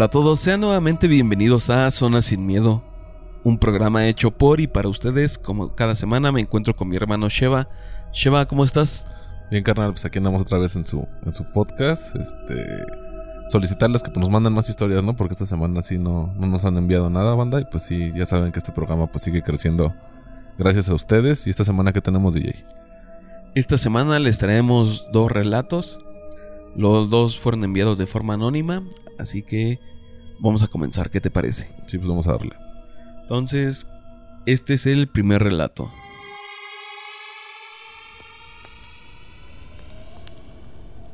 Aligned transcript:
Hola 0.00 0.06
a 0.06 0.10
todos, 0.10 0.40
sean 0.40 0.62
nuevamente 0.62 1.08
bienvenidos 1.08 1.68
a 1.68 1.90
Zona 1.90 2.22
Sin 2.22 2.46
Miedo, 2.46 2.82
un 3.44 3.58
programa 3.58 4.06
hecho 4.08 4.30
por 4.30 4.58
y 4.58 4.66
para 4.66 4.88
ustedes. 4.88 5.36
Como 5.36 5.74
cada 5.74 5.94
semana 5.94 6.32
me 6.32 6.40
encuentro 6.40 6.74
con 6.74 6.88
mi 6.88 6.96
hermano 6.96 7.28
Sheva. 7.28 7.68
Sheva, 8.10 8.46
¿cómo 8.46 8.64
estás? 8.64 9.06
Bien, 9.50 9.62
carnal, 9.62 9.90
pues 9.90 10.06
aquí 10.06 10.16
andamos 10.16 10.40
otra 10.40 10.56
vez 10.56 10.74
en 10.74 10.86
su, 10.86 11.06
en 11.26 11.34
su 11.34 11.44
podcast. 11.52 12.16
Este. 12.16 12.66
Solicitarles 13.50 14.02
que 14.02 14.10
pues, 14.10 14.22
nos 14.22 14.30
manden 14.30 14.54
más 14.54 14.70
historias, 14.70 15.04
¿no? 15.04 15.16
Porque 15.16 15.34
esta 15.34 15.44
semana 15.44 15.82
sí 15.82 15.98
no, 15.98 16.32
no 16.34 16.46
nos 16.46 16.64
han 16.64 16.78
enviado 16.78 17.10
nada, 17.10 17.34
banda. 17.34 17.60
Y 17.60 17.66
pues 17.66 17.82
sí, 17.82 18.10
ya 18.16 18.24
saben 18.24 18.52
que 18.52 18.58
este 18.58 18.72
programa 18.72 19.06
pues 19.08 19.24
sigue 19.24 19.42
creciendo 19.42 19.94
gracias 20.56 20.88
a 20.88 20.94
ustedes. 20.94 21.46
Y 21.46 21.50
esta 21.50 21.64
semana 21.64 21.92
que 21.92 22.00
tenemos 22.00 22.32
DJ. 22.32 22.64
Esta 23.54 23.76
semana 23.76 24.18
les 24.18 24.38
traemos 24.38 25.08
dos 25.12 25.30
relatos. 25.30 25.98
Los 26.74 27.10
dos 27.10 27.38
fueron 27.38 27.64
enviados 27.64 27.98
de 27.98 28.06
forma 28.06 28.32
anónima, 28.32 28.82
así 29.18 29.42
que 29.42 29.78
vamos 30.40 30.62
a 30.62 30.66
comenzar. 30.66 31.10
¿Qué 31.10 31.20
te 31.20 31.30
parece? 31.30 31.70
Sí, 31.86 31.98
pues 31.98 32.08
vamos 32.08 32.26
a 32.26 32.32
darle. 32.32 32.54
Entonces, 33.22 33.86
este 34.46 34.74
es 34.74 34.86
el 34.86 35.08
primer 35.08 35.42
relato. 35.42 35.90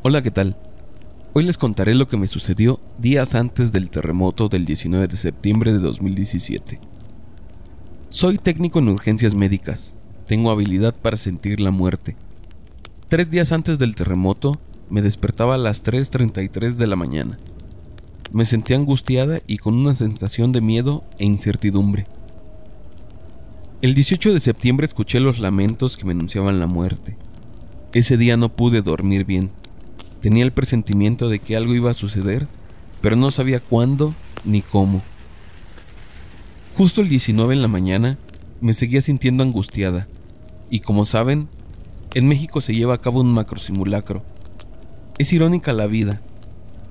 Hola, 0.03 0.23
¿qué 0.23 0.31
tal? 0.31 0.57
Hoy 1.33 1.45
les 1.45 1.59
contaré 1.59 1.95
lo 1.95 2.09
que 2.09 2.17
me 2.17 2.29
sucedió 2.29 2.81
días 2.99 3.35
antes 3.35 3.73
del 3.73 3.91
terremoto 3.91 4.49
del 4.49 4.65
19 4.65 5.09
de 5.09 5.17
septiembre 5.17 5.73
de 5.73 5.81
2017. 5.81 6.79
Soy 8.09 8.39
técnico 8.39 8.79
en 8.79 8.89
urgencias 8.89 9.35
médicas. 9.35 9.95
Tengo 10.27 10.51
habilidad 10.51 10.95
para 10.95 11.17
sentir 11.17 11.61
la 11.61 11.73
muerte. 11.73 12.17
Tres 13.09 13.31
días 13.31 13.53
antes 13.53 13.79
del 13.79 13.95
terremoto, 13.95 14.59
me 14.89 15.03
despertaba 15.03 15.57
a 15.57 15.59
las 15.59 15.85
3.33 15.85 16.77
de 16.77 16.87
la 16.87 16.97
mañana. 16.97 17.39
Me 18.37 18.45
sentía 18.45 18.77
angustiada 18.77 19.41
y 19.47 19.57
con 19.57 19.75
una 19.75 19.95
sensación 19.95 20.53
de 20.53 20.61
miedo 20.61 21.03
e 21.17 21.25
incertidumbre. 21.25 22.07
El 23.81 23.95
18 23.95 24.35
de 24.35 24.41
septiembre 24.41 24.85
escuché 24.85 25.21
los 25.21 25.39
lamentos 25.39 25.97
que 25.97 26.05
me 26.05 26.13
anunciaban 26.13 26.61
la 26.61 26.67
muerte. 26.67 27.17
Ese 27.95 28.19
día 28.19 28.37
no 28.37 28.51
pude 28.51 28.83
dormir 28.83 29.25
bien. 29.25 29.49
Tenía 30.21 30.45
el 30.45 30.53
presentimiento 30.53 31.31
de 31.31 31.39
que 31.39 31.57
algo 31.57 31.75
iba 31.75 31.91
a 31.91 31.95
suceder, 31.95 32.47
pero 33.01 33.17
no 33.17 33.31
sabía 33.31 33.59
cuándo 33.59 34.15
ni 34.45 34.61
cómo. 34.61 35.01
Justo 36.77 37.01
el 37.01 37.09
19 37.09 37.55
en 37.55 37.63
la 37.63 37.69
mañana 37.69 38.19
me 38.61 38.75
seguía 38.75 39.01
sintiendo 39.01 39.45
angustiada, 39.45 40.09
y 40.69 40.81
como 40.81 41.07
saben, 41.07 41.49
en 42.13 42.29
México 42.29 42.61
se 42.61 42.75
lleva 42.75 42.97
a 42.97 43.01
cabo 43.01 43.23
un 43.23 43.33
macrosimulacro. 43.33 44.23
Es 45.17 45.33
irónica 45.33 45.73
la 45.73 45.87
vida. 45.87 46.21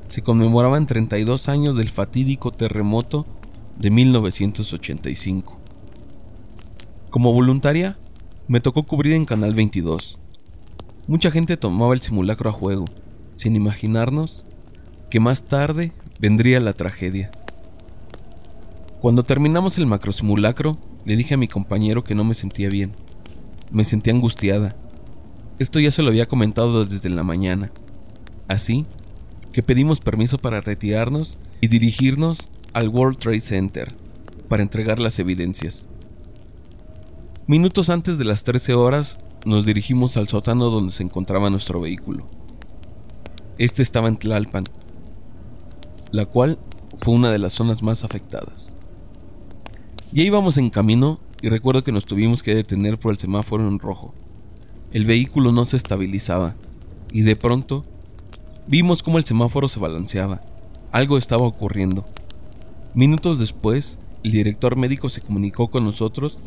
Se 0.07 0.21
conmemoraban 0.21 0.85
32 0.85 1.49
años 1.49 1.75
del 1.75 1.89
fatídico 1.89 2.51
terremoto 2.51 3.25
de 3.77 3.89
1985. 3.89 5.59
Como 7.09 7.33
voluntaria, 7.33 7.97
me 8.47 8.59
tocó 8.59 8.83
cubrir 8.83 9.13
en 9.13 9.25
Canal 9.25 9.55
22. 9.55 10.19
Mucha 11.07 11.31
gente 11.31 11.57
tomaba 11.57 11.93
el 11.93 12.01
simulacro 12.01 12.49
a 12.49 12.53
juego, 12.53 12.85
sin 13.35 13.55
imaginarnos 13.55 14.45
que 15.09 15.19
más 15.19 15.43
tarde 15.43 15.91
vendría 16.19 16.59
la 16.59 16.73
tragedia. 16.73 17.31
Cuando 19.01 19.23
terminamos 19.23 19.77
el 19.77 19.85
macrosimulacro, 19.85 20.77
le 21.05 21.15
dije 21.15 21.35
a 21.35 21.37
mi 21.37 21.47
compañero 21.47 22.03
que 22.03 22.15
no 22.15 22.23
me 22.23 22.33
sentía 22.33 22.69
bien. 22.69 22.91
Me 23.71 23.85
sentía 23.85 24.13
angustiada. 24.13 24.75
Esto 25.59 25.79
ya 25.79 25.91
se 25.91 26.01
lo 26.01 26.09
había 26.09 26.27
comentado 26.27 26.85
desde 26.85 27.09
la 27.09 27.23
mañana. 27.23 27.71
Así 28.47 28.85
que 29.55 29.63
pedimos 29.63 30.01
permiso 30.01 30.37
para 30.37 30.59
retirarnos 30.59 31.37
y 31.61 31.69
dirigirnos 31.69 32.49
al 32.73 32.89
World 32.89 33.19
Trade 33.19 33.39
Center 33.39 33.87
para 34.49 34.61
entregar 34.61 34.99
las 34.99 35.17
evidencias. 35.17 35.87
Minutos 37.47 37.89
antes 37.89 38.17
de 38.17 38.25
las 38.25 38.43
13 38.43 38.73
horas 38.73 39.17
nos 39.45 39.65
dirigimos 39.65 40.17
al 40.17 40.27
sótano 40.27 40.69
donde 40.69 40.91
se 40.91 41.03
encontraba 41.03 41.49
nuestro 41.49 41.79
vehículo. 41.79 42.27
Este 43.57 43.81
estaba 43.81 44.09
en 44.09 44.17
Tlalpan, 44.17 44.65
la 46.11 46.25
cual 46.25 46.59
fue 46.97 47.13
una 47.13 47.31
de 47.31 47.39
las 47.39 47.53
zonas 47.53 47.81
más 47.81 48.03
afectadas. 48.03 48.73
Ya 50.11 50.23
íbamos 50.23 50.57
en 50.57 50.69
camino 50.69 51.21
y 51.41 51.47
recuerdo 51.47 51.81
que 51.85 51.93
nos 51.93 52.03
tuvimos 52.03 52.43
que 52.43 52.55
detener 52.55 52.99
por 52.99 53.13
el 53.13 53.19
semáforo 53.19 53.65
en 53.65 53.79
rojo. 53.79 54.13
El 54.91 55.05
vehículo 55.05 55.53
no 55.53 55.65
se 55.65 55.77
estabilizaba 55.77 56.55
y 57.13 57.21
de 57.21 57.37
pronto 57.37 57.85
Vimos 58.67 59.03
cómo 59.03 59.19
el 59.19 59.25
semáforo 59.25 59.67
se 59.67 59.79
balanceaba. 59.79 60.41
Algo 60.91 61.17
estaba 61.17 61.43
ocurriendo. 61.43 62.03
Minutos 62.95 63.37
después, 63.37 63.99
el 64.23 64.31
director 64.31 64.75
médico 64.75 65.09
se 65.09 65.21
comunicó 65.21 65.69
con 65.69 65.85
nosotros 65.85 66.39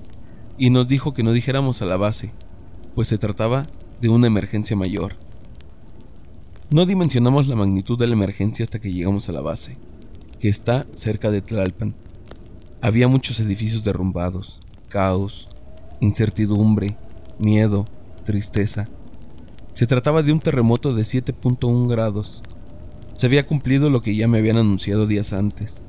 y 0.57 0.71
nos 0.71 0.89
dijo 0.89 1.15
que 1.15 1.23
no 1.23 1.33
dijéramos 1.33 1.81
a 1.81 1.87
la 1.87 1.97
base, 1.97 2.33
pues 2.97 3.07
se 3.07 3.19
trataba 3.19 3.65
de 4.01 4.09
una 4.09 4.27
emergencia 4.27 4.77
mayor. 4.77 5.15
No 6.71 6.87
dimensionamos 6.87 7.47
la 7.47 7.55
magnitud 7.55 7.97
de 7.97 8.09
la 8.09 8.15
emergencia 8.15 8.65
hasta 8.65 8.81
que 8.81 8.93
llegamos 8.93 9.29
a 9.29 9.33
la 9.33 9.41
base, 9.41 9.77
que 10.41 10.49
está 10.49 10.87
cerca 10.95 11.31
de 11.31 11.41
Tlalpan. 11.41 11.95
Había 12.81 13.07
muchos 13.07 13.39
edificios 13.39 13.85
derrumbados, 13.85 14.61
caos, 14.89 15.49
incertidumbre, 16.01 16.97
miedo, 17.39 17.85
tristeza. 18.25 18.89
Se 19.79 19.87
trataba 19.87 20.25
de 20.25 20.33
un 20.33 20.41
terremoto 20.41 20.93
de 20.93 21.03
7.1 21.03 21.89
grados. 21.89 22.43
Se 23.13 23.27
había 23.27 23.47
cumplido 23.47 23.91
lo 23.91 24.01
que 24.01 24.17
ya 24.17 24.27
me 24.27 24.39
habían 24.39 24.57
anunciado 24.57 25.07
días 25.07 25.33
antes, 25.33 25.87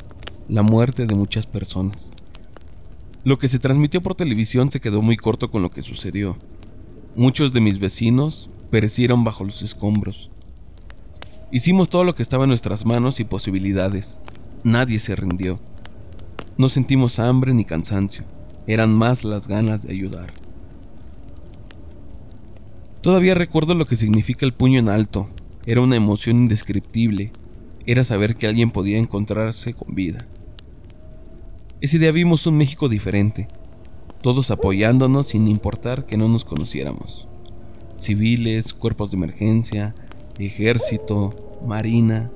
la 0.47 0.61
muerte 0.61 1.07
de 1.07 1.15
muchas 1.15 1.47
personas. 1.47 2.11
Lo 3.23 3.39
que 3.39 3.47
se 3.47 3.57
transmitió 3.57 3.99
por 4.03 4.13
televisión 4.13 4.69
se 4.69 4.79
quedó 4.79 5.01
muy 5.01 5.17
corto 5.17 5.49
con 5.49 5.63
lo 5.63 5.71
que 5.71 5.81
sucedió. 5.81 6.37
Muchos 7.15 7.51
de 7.51 7.61
mis 7.61 7.79
vecinos 7.79 8.51
perecieron 8.69 9.23
bajo 9.23 9.43
los 9.43 9.63
escombros. 9.63 10.29
Hicimos 11.51 11.89
todo 11.89 12.03
lo 12.03 12.13
que 12.13 12.21
estaba 12.21 12.43
en 12.43 12.49
nuestras 12.49 12.85
manos 12.85 13.19
y 13.19 13.23
posibilidades. 13.23 14.19
Nadie 14.63 14.99
se 14.99 15.15
rindió. 15.15 15.59
No 16.59 16.69
sentimos 16.69 17.17
hambre 17.17 17.55
ni 17.55 17.65
cansancio. 17.65 18.23
Eran 18.67 18.93
más 18.93 19.23
las 19.23 19.47
ganas 19.47 19.81
de 19.81 19.93
ayudar. 19.93 20.31
Todavía 23.01 23.33
recuerdo 23.33 23.75
lo 23.75 23.85
que 23.87 23.95
significa 23.95 24.45
el 24.45 24.53
puño 24.53 24.79
en 24.79 24.89
alto. 24.89 25.29
Era 25.65 25.81
una 25.81 25.95
emoción 25.95 26.37
indescriptible. 26.37 27.31
Era 27.85 28.03
saber 28.03 28.35
que 28.35 28.47
alguien 28.47 28.71
podía 28.71 28.97
encontrarse 28.97 29.73
con 29.73 29.95
vida. 29.95 30.27
Ese 31.79 31.97
día 31.97 32.11
vimos 32.11 32.45
un 32.45 32.57
México 32.57 32.89
diferente, 32.89 33.47
todos 34.21 34.51
apoyándonos 34.51 35.27
sin 35.27 35.47
importar 35.47 36.05
que 36.05 36.17
no 36.17 36.27
nos 36.27 36.43
conociéramos. 36.43 37.25
Civiles, 37.97 38.73
cuerpos 38.73 39.11
de 39.11 39.17
emergencia, 39.17 39.95
ejército, 40.37 41.57
marina. 41.65 42.29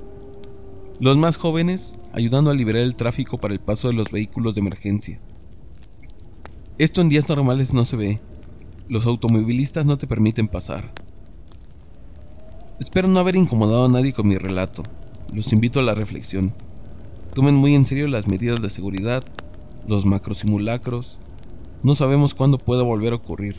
Los 0.98 1.18
más 1.18 1.36
jóvenes 1.36 1.98
ayudando 2.14 2.50
a 2.50 2.54
liberar 2.54 2.82
el 2.82 2.94
tráfico 2.94 3.36
para 3.36 3.52
el 3.52 3.60
paso 3.60 3.88
de 3.88 3.94
los 3.94 4.10
vehículos 4.10 4.54
de 4.54 4.62
emergencia. 4.62 5.20
Esto 6.78 7.02
en 7.02 7.10
días 7.10 7.28
normales 7.28 7.74
no 7.74 7.84
se 7.84 7.96
ve, 7.96 8.20
los 8.88 9.06
automovilistas 9.06 9.86
no 9.86 9.96
te 9.96 10.06
permiten 10.06 10.48
pasar. 10.48 10.90
Espero 12.78 13.08
no 13.08 13.20
haber 13.20 13.36
incomodado 13.36 13.86
a 13.86 13.88
nadie 13.88 14.12
con 14.12 14.28
mi 14.28 14.36
relato. 14.36 14.82
Los 15.32 15.52
invito 15.52 15.80
a 15.80 15.82
la 15.82 15.94
reflexión. 15.94 16.52
Tomen 17.34 17.54
muy 17.54 17.74
en 17.74 17.86
serio 17.86 18.08
las 18.08 18.28
medidas 18.28 18.60
de 18.60 18.68
seguridad, 18.68 19.24
los 19.88 20.04
macrosimulacros. 20.04 21.18
No 21.82 21.94
sabemos 21.94 22.34
cuándo 22.34 22.58
pueda 22.58 22.82
volver 22.82 23.12
a 23.12 23.16
ocurrir. 23.16 23.56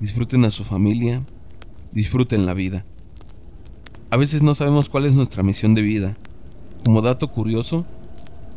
Disfruten 0.00 0.44
a 0.44 0.50
su 0.50 0.64
familia, 0.64 1.22
disfruten 1.92 2.46
la 2.46 2.54
vida. 2.54 2.84
A 4.10 4.16
veces 4.16 4.42
no 4.42 4.54
sabemos 4.54 4.88
cuál 4.88 5.06
es 5.06 5.12
nuestra 5.12 5.42
misión 5.42 5.74
de 5.74 5.82
vida. 5.82 6.14
Como 6.84 7.02
dato 7.02 7.28
curioso, 7.28 7.84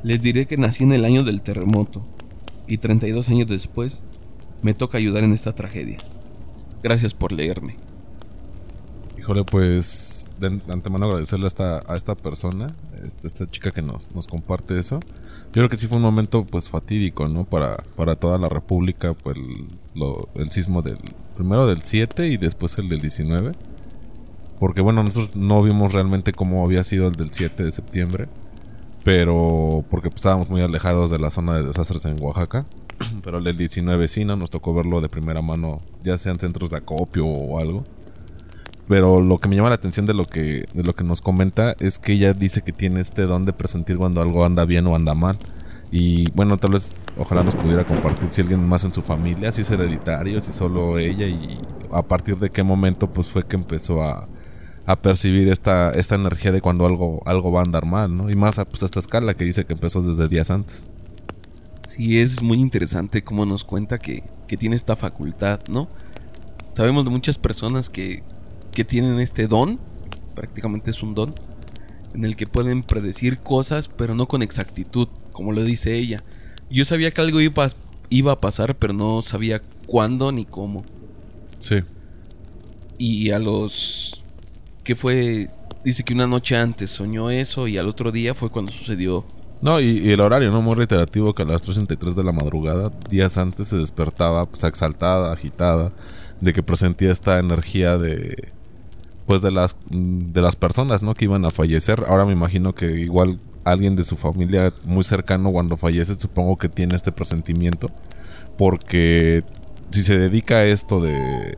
les 0.03 0.21
diré 0.21 0.45
que 0.45 0.57
nací 0.57 0.83
en 0.83 0.91
el 0.91 1.03
año 1.03 1.23
del 1.23 1.41
terremoto 1.41 2.05
y 2.67 2.77
32 2.77 3.29
años 3.29 3.47
después 3.47 4.03
me 4.61 4.73
toca 4.73 4.97
ayudar 4.97 5.23
en 5.23 5.33
esta 5.33 5.53
tragedia. 5.53 5.97
Gracias 6.83 7.13
por 7.13 7.31
leerme. 7.31 7.75
Híjole, 9.17 9.43
pues 9.43 10.27
de 10.39 10.59
antemano 10.71 11.05
agradecerle 11.05 11.45
a 11.45 11.47
esta, 11.47 11.79
a 11.87 11.95
esta 11.95 12.15
persona, 12.15 12.67
este, 13.05 13.27
esta 13.27 13.49
chica 13.49 13.71
que 13.71 13.81
nos, 13.81 14.09
nos 14.15 14.27
comparte 14.27 14.79
eso. 14.79 14.99
Yo 15.47 15.53
creo 15.53 15.69
que 15.69 15.77
sí 15.77 15.87
fue 15.87 15.97
un 15.97 16.03
momento 16.03 16.45
pues 16.45 16.69
fatídico, 16.69 17.27
¿no? 17.27 17.43
Para, 17.43 17.77
para 17.95 18.15
toda 18.15 18.37
la 18.37 18.47
República, 18.47 19.13
pues 19.13 19.37
el, 19.37 19.67
el 20.35 20.51
sismo 20.51 20.81
del 20.81 20.99
primero 21.35 21.67
del 21.67 21.83
7 21.83 22.27
y 22.27 22.37
después 22.37 22.77
el 22.77 22.87
del 22.87 23.01
19. 23.01 23.51
Porque 24.59 24.81
bueno, 24.81 25.03
nosotros 25.03 25.35
no 25.35 25.61
vimos 25.63 25.93
realmente 25.93 26.33
cómo 26.33 26.63
había 26.63 26.83
sido 26.83 27.07
el 27.07 27.15
del 27.15 27.31
7 27.33 27.63
de 27.63 27.71
septiembre. 27.71 28.27
Pero 29.03 29.83
porque 29.89 30.09
pues, 30.09 30.19
estábamos 30.19 30.49
muy 30.49 30.61
alejados 30.61 31.09
de 31.09 31.19
la 31.19 31.29
zona 31.29 31.57
de 31.57 31.63
desastres 31.63 32.05
en 32.05 32.21
Oaxaca. 32.21 32.65
pero 33.23 33.37
el 33.39 33.43
del 33.43 33.57
19 33.57 34.07
sí, 34.07 34.25
¿no? 34.25 34.35
Nos 34.35 34.49
tocó 34.49 34.73
verlo 34.73 35.01
de 35.01 35.09
primera 35.09 35.41
mano, 35.41 35.81
ya 36.03 36.17
sea 36.17 36.31
en 36.31 36.39
centros 36.39 36.69
de 36.69 36.77
acopio 36.77 37.25
o 37.25 37.59
algo. 37.59 37.83
pero 38.87 39.21
lo 39.21 39.37
que 39.37 39.49
me 39.49 39.55
llama 39.55 39.69
la 39.69 39.75
atención 39.75 40.05
de 40.05 40.13
lo 40.13 40.25
que, 40.25 40.67
de 40.73 40.83
lo 40.83 40.95
que 40.95 41.03
nos 41.03 41.21
comenta 41.21 41.75
es 41.79 41.99
que 41.99 42.13
ella 42.13 42.33
dice 42.33 42.61
que 42.61 42.73
tiene 42.73 43.01
este 43.01 43.23
don 43.23 43.45
de 43.45 43.53
presentir 43.53 43.97
cuando 43.97 44.21
algo 44.21 44.45
anda 44.45 44.65
bien 44.65 44.87
o 44.87 44.95
anda 44.95 45.13
mal. 45.13 45.37
Y 45.91 46.29
bueno, 46.31 46.57
tal 46.57 46.73
vez 46.73 46.91
ojalá 47.17 47.43
nos 47.43 47.55
pudiera 47.55 47.83
compartir 47.83 48.31
si 48.31 48.41
alguien 48.41 48.67
más 48.67 48.83
en 48.85 48.93
su 48.93 49.01
familia, 49.01 49.51
si 49.51 49.61
es 49.61 49.71
hereditario, 49.71 50.41
si 50.41 50.51
solo 50.51 50.99
ella 50.99 51.27
y 51.27 51.59
a 51.91 52.03
partir 52.03 52.37
de 52.37 52.49
qué 52.51 52.63
momento 52.63 53.11
pues 53.11 53.27
fue 53.27 53.45
que 53.45 53.55
empezó 53.55 54.03
a, 54.03 54.27
a 54.85 54.95
percibir 54.95 55.49
esta, 55.49 55.91
esta 55.91 56.15
energía 56.15 56.51
de 56.51 56.61
cuando 56.61 56.85
algo, 56.85 57.21
algo 57.25 57.51
va 57.51 57.61
a 57.61 57.63
andar 57.63 57.85
mal, 57.85 58.15
¿no? 58.15 58.29
Y 58.29 58.35
más 58.35 58.57
a, 58.57 58.65
pues, 58.65 58.81
a 58.81 58.85
esta 58.85 58.99
escala 58.99 59.35
que 59.35 59.43
dice 59.43 59.65
que 59.65 59.73
empezó 59.73 60.01
desde 60.01 60.27
días 60.27 60.49
antes. 60.49 60.89
Sí, 61.89 62.19
es 62.19 62.41
muy 62.41 62.59
interesante 62.59 63.23
cómo 63.23 63.45
nos 63.45 63.63
cuenta 63.63 63.99
que, 63.99 64.23
que 64.47 64.57
tiene 64.57 64.75
esta 64.75 64.95
facultad, 64.95 65.59
¿no? 65.69 65.87
Sabemos 66.73 67.03
de 67.03 67.11
muchas 67.11 67.37
personas 67.37 67.89
que 67.89 68.23
que 68.71 68.85
tienen 68.85 69.19
este 69.19 69.47
don, 69.47 69.79
prácticamente 70.35 70.91
es 70.91 71.03
un 71.03 71.15
don, 71.15 71.33
en 72.13 72.25
el 72.25 72.35
que 72.35 72.47
pueden 72.47 72.83
predecir 72.83 73.39
cosas, 73.39 73.87
pero 73.87 74.15
no 74.15 74.27
con 74.27 74.41
exactitud, 74.41 75.07
como 75.31 75.51
lo 75.51 75.63
dice 75.63 75.95
ella. 75.95 76.23
Yo 76.69 76.85
sabía 76.85 77.11
que 77.11 77.21
algo 77.21 77.41
iba, 77.41 77.67
iba 78.09 78.31
a 78.31 78.39
pasar, 78.39 78.77
pero 78.77 78.93
no 78.93 79.21
sabía 79.21 79.61
cuándo 79.85 80.31
ni 80.31 80.45
cómo. 80.45 80.83
Sí. 81.59 81.77
Y 82.97 83.31
a 83.31 83.39
los... 83.39 84.23
que 84.83 84.95
fue? 84.95 85.49
Dice 85.83 86.03
que 86.03 86.13
una 86.13 86.27
noche 86.27 86.57
antes 86.57 86.91
soñó 86.91 87.31
eso 87.31 87.67
y 87.67 87.77
al 87.77 87.87
otro 87.87 88.11
día 88.11 88.35
fue 88.35 88.49
cuando 88.49 88.71
sucedió. 88.71 89.25
No, 89.61 89.79
y, 89.81 90.11
el 90.11 90.21
horario, 90.21 90.51
¿no? 90.51 90.61
Muy 90.61 90.75
reiterativo 90.75 91.33
que 91.33 91.43
a 91.43 91.45
las 91.45 91.67
3.33 91.67 92.13
de 92.13 92.23
la 92.23 92.31
madrugada, 92.31 92.91
días 93.09 93.37
antes 93.37 93.67
se 93.67 93.77
despertaba, 93.77 94.45
pues 94.45 94.63
exaltada, 94.63 95.33
agitada, 95.33 95.91
de 96.39 96.53
que 96.53 96.63
presentía 96.63 97.11
esta 97.11 97.39
energía 97.39 97.97
de 97.97 98.49
pues 99.27 99.41
de 99.43 99.51
las 99.51 99.75
de 99.91 100.41
las 100.41 100.55
personas, 100.55 101.03
¿no? 101.03 101.13
Que 101.13 101.25
iban 101.25 101.45
a 101.45 101.51
fallecer. 101.51 102.05
Ahora 102.07 102.25
me 102.25 102.33
imagino 102.33 102.73
que 102.73 102.99
igual 103.01 103.39
alguien 103.63 103.95
de 103.95 104.03
su 104.03 104.17
familia 104.17 104.73
muy 104.85 105.03
cercano 105.03 105.51
cuando 105.51 105.77
fallece, 105.77 106.15
supongo 106.15 106.57
que 106.57 106.69
tiene 106.69 106.95
este 106.95 107.11
presentimiento, 107.11 107.91
porque 108.57 109.43
si 109.91 110.03
se 110.03 110.17
dedica 110.17 110.55
a 110.57 110.65
esto 110.65 111.01
de 111.01 111.57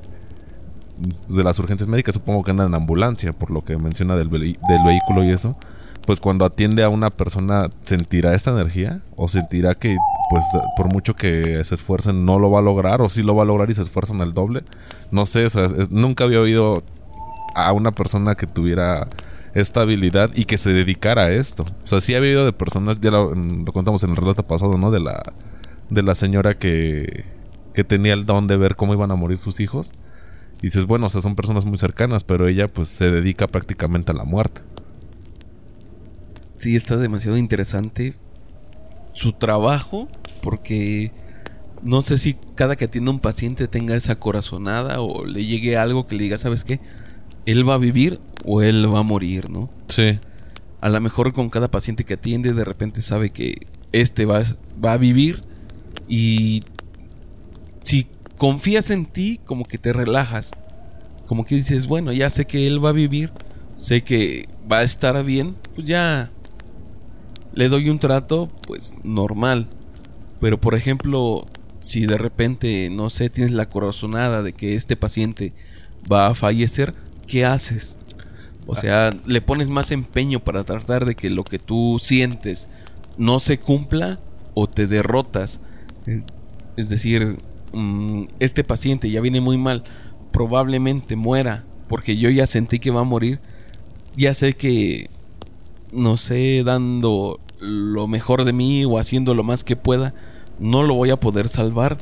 de 1.29 1.43
las 1.43 1.57
urgencias 1.59 1.89
médicas, 1.89 2.15
supongo 2.15 2.43
que 2.43 2.51
anda 2.51 2.65
en 2.65 2.75
ambulancia, 2.75 3.33
por 3.33 3.51
lo 3.51 3.63
que 3.63 3.77
menciona 3.77 4.15
del, 4.15 4.29
del 4.29 4.83
vehículo 4.85 5.23
y 5.23 5.31
eso, 5.31 5.55
pues 6.05 6.19
cuando 6.19 6.45
atiende 6.45 6.83
a 6.83 6.89
una 6.89 7.09
persona 7.09 7.69
sentirá 7.83 8.33
esta 8.33 8.51
energía 8.51 9.01
o 9.15 9.27
sentirá 9.27 9.75
que 9.75 9.95
pues 10.29 10.45
por 10.77 10.91
mucho 10.91 11.15
que 11.15 11.63
se 11.63 11.75
esfuercen 11.75 12.25
no 12.25 12.39
lo 12.39 12.49
va 12.49 12.59
a 12.59 12.61
lograr 12.61 13.01
o 13.01 13.09
sí 13.09 13.21
lo 13.21 13.35
va 13.35 13.43
a 13.43 13.45
lograr 13.45 13.69
y 13.69 13.73
se 13.73 13.81
esfuerzan 13.81 14.21
al 14.21 14.33
doble. 14.33 14.63
No 15.11 15.25
sé, 15.25 15.45
o 15.45 15.49
sea, 15.49 15.67
nunca 15.89 16.23
había 16.23 16.39
oído 16.39 16.83
a 17.53 17.73
una 17.73 17.91
persona 17.91 18.35
que 18.35 18.47
tuviera 18.47 19.07
esta 19.53 19.81
habilidad 19.81 20.31
y 20.33 20.45
que 20.45 20.57
se 20.57 20.71
dedicara 20.71 21.23
a 21.23 21.31
esto. 21.31 21.63
O 21.83 21.87
sea, 21.87 21.99
sí 21.99 22.15
ha 22.15 22.17
habido 22.17 22.45
de 22.45 22.53
personas, 22.53 22.99
ya 23.01 23.11
lo, 23.11 23.33
contamos 23.73 24.03
en 24.03 24.11
el 24.11 24.15
relato 24.15 24.43
pasado, 24.43 24.77
¿no? 24.77 24.91
De 24.91 24.99
la, 24.99 25.21
de 25.89 26.01
la 26.01 26.15
señora 26.15 26.57
que, 26.57 27.25
que 27.73 27.83
tenía 27.83 28.13
el 28.13 28.25
don 28.25 28.47
de 28.47 28.57
ver 28.57 28.75
cómo 28.75 28.93
iban 28.93 29.11
a 29.11 29.15
morir 29.15 29.37
sus 29.37 29.59
hijos. 29.59 29.91
Y 30.59 30.67
dices, 30.67 30.85
bueno, 30.85 31.07
o 31.07 31.09
sea, 31.09 31.21
son 31.21 31.35
personas 31.35 31.65
muy 31.65 31.77
cercanas, 31.77 32.23
pero 32.23 32.47
ella 32.47 32.67
pues 32.67 32.89
se 32.89 33.09
dedica 33.09 33.47
prácticamente 33.47 34.11
a 34.11 34.15
la 34.15 34.23
muerte. 34.23 34.61
Sí, 36.61 36.75
está 36.75 36.97
demasiado 36.97 37.37
interesante 37.37 38.13
su 39.13 39.33
trabajo, 39.33 40.07
porque 40.43 41.11
no 41.81 42.03
sé 42.03 42.19
si 42.19 42.35
cada 42.53 42.75
que 42.75 42.85
atiende 42.85 43.09
un 43.09 43.19
paciente 43.19 43.67
tenga 43.67 43.95
esa 43.95 44.19
corazonada 44.19 45.01
o 45.01 45.25
le 45.25 45.43
llegue 45.43 45.75
algo 45.75 46.05
que 46.05 46.15
le 46.15 46.23
diga, 46.23 46.37
¿sabes 46.37 46.63
qué? 46.63 46.79
él 47.45 47.67
va 47.67 47.75
a 47.75 47.77
vivir 47.77 48.19
o 48.45 48.61
él 48.61 48.93
va 48.93 48.99
a 48.99 49.03
morir, 49.03 49.49
¿no? 49.49 49.69
Sí. 49.87 50.19
A 50.79 50.89
lo 50.89 51.01
mejor 51.01 51.33
con 51.33 51.49
cada 51.49 51.69
paciente 51.69 52.03
que 52.03 52.15
atiende 52.15 52.53
de 52.53 52.63
repente 52.63 53.01
sabe 53.01 53.31
que 53.31 53.67
este 53.91 54.25
va, 54.25 54.43
va 54.83 54.93
a 54.93 54.97
vivir 54.97 55.41
y 56.07 56.63
si 57.81 58.07
confías 58.37 58.91
en 58.91 59.05
ti 59.05 59.39
como 59.45 59.65
que 59.65 59.79
te 59.79 59.93
relajas, 59.93 60.51
como 61.25 61.43
que 61.43 61.55
dices, 61.55 61.87
bueno, 61.87 62.11
ya 62.11 62.29
sé 62.29 62.45
que 62.45 62.67
él 62.67 62.83
va 62.83 62.89
a 62.89 62.93
vivir, 62.93 63.31
sé 63.77 64.03
que 64.03 64.47
va 64.71 64.79
a 64.79 64.83
estar 64.83 65.23
bien, 65.23 65.55
pues 65.75 65.87
ya 65.87 66.29
le 67.53 67.69
doy 67.69 67.89
un 67.89 67.99
trato 67.99 68.49
pues 68.67 68.95
normal. 69.03 69.67
Pero 70.39 70.59
por 70.59 70.75
ejemplo, 70.75 71.45
si 71.79 72.05
de 72.05 72.17
repente, 72.17 72.89
no 72.89 73.09
sé, 73.09 73.29
tienes 73.29 73.53
la 73.53 73.69
corazonada 73.69 74.41
de 74.41 74.53
que 74.53 74.75
este 74.75 74.95
paciente 74.95 75.53
va 76.11 76.27
a 76.27 76.35
fallecer, 76.35 76.93
¿qué 77.27 77.45
haces? 77.45 77.97
O 78.67 78.75
sea, 78.75 79.11
le 79.25 79.41
pones 79.41 79.69
más 79.69 79.91
empeño 79.91 80.39
para 80.39 80.63
tratar 80.63 81.05
de 81.05 81.15
que 81.15 81.29
lo 81.29 81.43
que 81.43 81.59
tú 81.59 81.97
sientes 81.99 82.69
no 83.17 83.39
se 83.39 83.59
cumpla 83.59 84.19
o 84.53 84.67
te 84.67 84.87
derrotas. 84.87 85.59
Es 86.77 86.89
decir, 86.89 87.37
mm, 87.73 88.25
este 88.39 88.63
paciente 88.63 89.09
ya 89.09 89.19
viene 89.19 89.41
muy 89.41 89.57
mal, 89.57 89.83
probablemente 90.31 91.15
muera 91.15 91.65
porque 91.91 92.15
yo 92.15 92.29
ya 92.29 92.47
sentí 92.47 92.79
que 92.79 92.89
va 92.89 93.01
a 93.01 93.03
morir. 93.03 93.41
Ya 94.15 94.33
sé 94.33 94.53
que, 94.53 95.09
no 95.91 96.17
sé, 96.17 96.63
dando 96.63 97.39
lo 97.59 98.07
mejor 98.07 98.43
de 98.43 98.53
mí 98.53 98.85
o 98.85 98.97
haciendo 98.97 99.33
lo 99.35 99.43
más 99.43 99.63
que 99.63 99.75
pueda, 99.75 100.13
no 100.59 100.83
lo 100.83 100.95
voy 100.95 101.09
a 101.09 101.19
poder 101.19 101.47
salvar. 101.47 101.97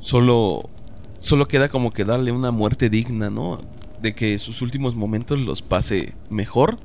Solo, 0.00 0.68
solo 1.18 1.48
queda 1.48 1.68
como 1.68 1.90
que 1.90 2.04
darle 2.04 2.32
una 2.32 2.50
muerte 2.50 2.90
digna, 2.90 3.30
¿no? 3.30 3.58
de 4.04 4.14
que 4.14 4.38
sus 4.38 4.60
últimos 4.60 4.94
momentos 4.94 5.40
los 5.40 5.62
pase 5.62 6.12
mejor? 6.28 6.76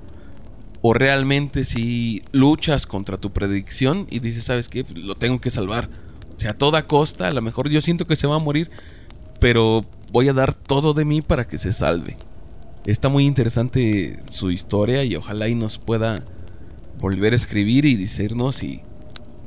¿O 0.81 0.93
realmente 0.93 1.65
si 1.65 2.23
luchas 2.31 2.87
contra 2.87 3.17
tu 3.17 3.31
predicción 3.31 4.07
y 4.09 4.19
dices, 4.19 4.45
¿sabes 4.45 4.69
qué? 4.69 4.85
Pues, 4.85 4.97
lo 4.97 5.15
tengo 5.15 5.41
que 5.41 5.51
salvar. 5.51 5.89
O 6.37 6.39
sea, 6.39 6.51
a 6.51 6.53
toda 6.53 6.87
costa, 6.87 7.27
a 7.27 7.31
lo 7.31 7.41
mejor 7.41 7.69
yo 7.69 7.81
siento 7.81 8.07
que 8.07 8.15
se 8.15 8.25
va 8.25 8.37
a 8.37 8.39
morir, 8.39 8.71
pero 9.41 9.83
voy 10.13 10.29
a 10.29 10.33
dar 10.33 10.53
todo 10.53 10.93
de 10.93 11.03
mí 11.03 11.21
para 11.21 11.45
que 11.45 11.57
se 11.57 11.73
salve. 11.73 12.17
Está 12.85 13.09
muy 13.09 13.25
interesante 13.25 14.19
su 14.29 14.51
historia 14.51 15.03
y 15.03 15.15
ojalá 15.15 15.47
y 15.47 15.55
nos 15.55 15.77
pueda 15.77 16.23
volver 16.99 17.33
a 17.33 17.35
escribir 17.35 17.85
y 17.85 17.95
decirnos 17.95 18.57
si, 18.57 18.81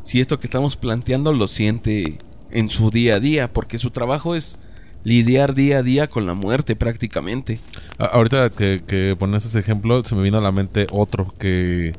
si 0.03 0.21
esto 0.21 0.39
que 0.39 0.47
estamos 0.47 0.77
planteando 0.77 1.33
lo 1.33 1.49
siente 1.49 2.19
en 2.51 2.69
su 2.69 2.91
día 2.91 3.17
a 3.17 3.21
día, 3.21 3.53
porque 3.53 3.79
su 3.79 3.91
trabajo 3.91 4.35
es 4.35 4.59
lidiar 5.05 5.55
día 5.55 5.79
a 5.79 5.83
día 5.83 6.07
con 6.07 6.27
la 6.27 6.35
muerte 6.35 6.77
prácticamente. 6.77 7.59
Ahorita 7.99 8.51
que, 8.51 8.81
que 8.87 9.17
pones 9.19 9.45
ese 9.45 9.59
ejemplo, 9.59 10.05
se 10.05 10.15
me 10.15 10.23
vino 10.23 10.39
a 10.39 10.43
la 10.43 10.53
mente 10.53 10.87
otro 10.91 11.33
que 11.39 11.93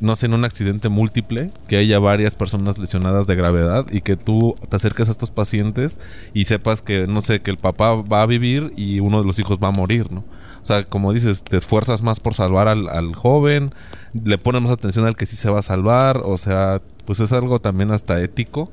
no 0.00 0.16
sé, 0.16 0.26
en 0.26 0.34
un 0.34 0.44
accidente 0.44 0.88
múltiple, 0.88 1.50
que 1.66 1.76
haya 1.76 1.98
varias 1.98 2.34
personas 2.34 2.78
lesionadas 2.78 3.26
de 3.26 3.34
gravedad 3.34 3.86
y 3.90 4.00
que 4.00 4.16
tú 4.16 4.54
te 4.68 4.76
acerques 4.76 5.08
a 5.08 5.12
estos 5.12 5.30
pacientes 5.30 5.98
y 6.34 6.44
sepas 6.44 6.82
que, 6.82 7.06
no 7.06 7.20
sé, 7.20 7.40
que 7.40 7.50
el 7.50 7.56
papá 7.56 7.94
va 7.94 8.22
a 8.22 8.26
vivir 8.26 8.72
y 8.76 9.00
uno 9.00 9.20
de 9.20 9.26
los 9.26 9.38
hijos 9.38 9.58
va 9.62 9.68
a 9.68 9.72
morir, 9.72 10.10
¿no? 10.10 10.24
O 10.68 10.74
sea, 10.74 10.84
como 10.84 11.14
dices, 11.14 11.44
te 11.44 11.56
esfuerzas 11.56 12.02
más 12.02 12.20
por 12.20 12.34
salvar 12.34 12.68
al, 12.68 12.90
al 12.90 13.14
joven, 13.14 13.70
le 14.12 14.36
pones 14.36 14.60
más 14.60 14.72
atención 14.72 15.06
al 15.06 15.16
que 15.16 15.24
sí 15.24 15.34
se 15.34 15.48
va 15.48 15.60
a 15.60 15.62
salvar, 15.62 16.20
o 16.24 16.36
sea, 16.36 16.82
pues 17.06 17.20
es 17.20 17.32
algo 17.32 17.58
también 17.58 17.90
hasta 17.90 18.20
ético 18.20 18.70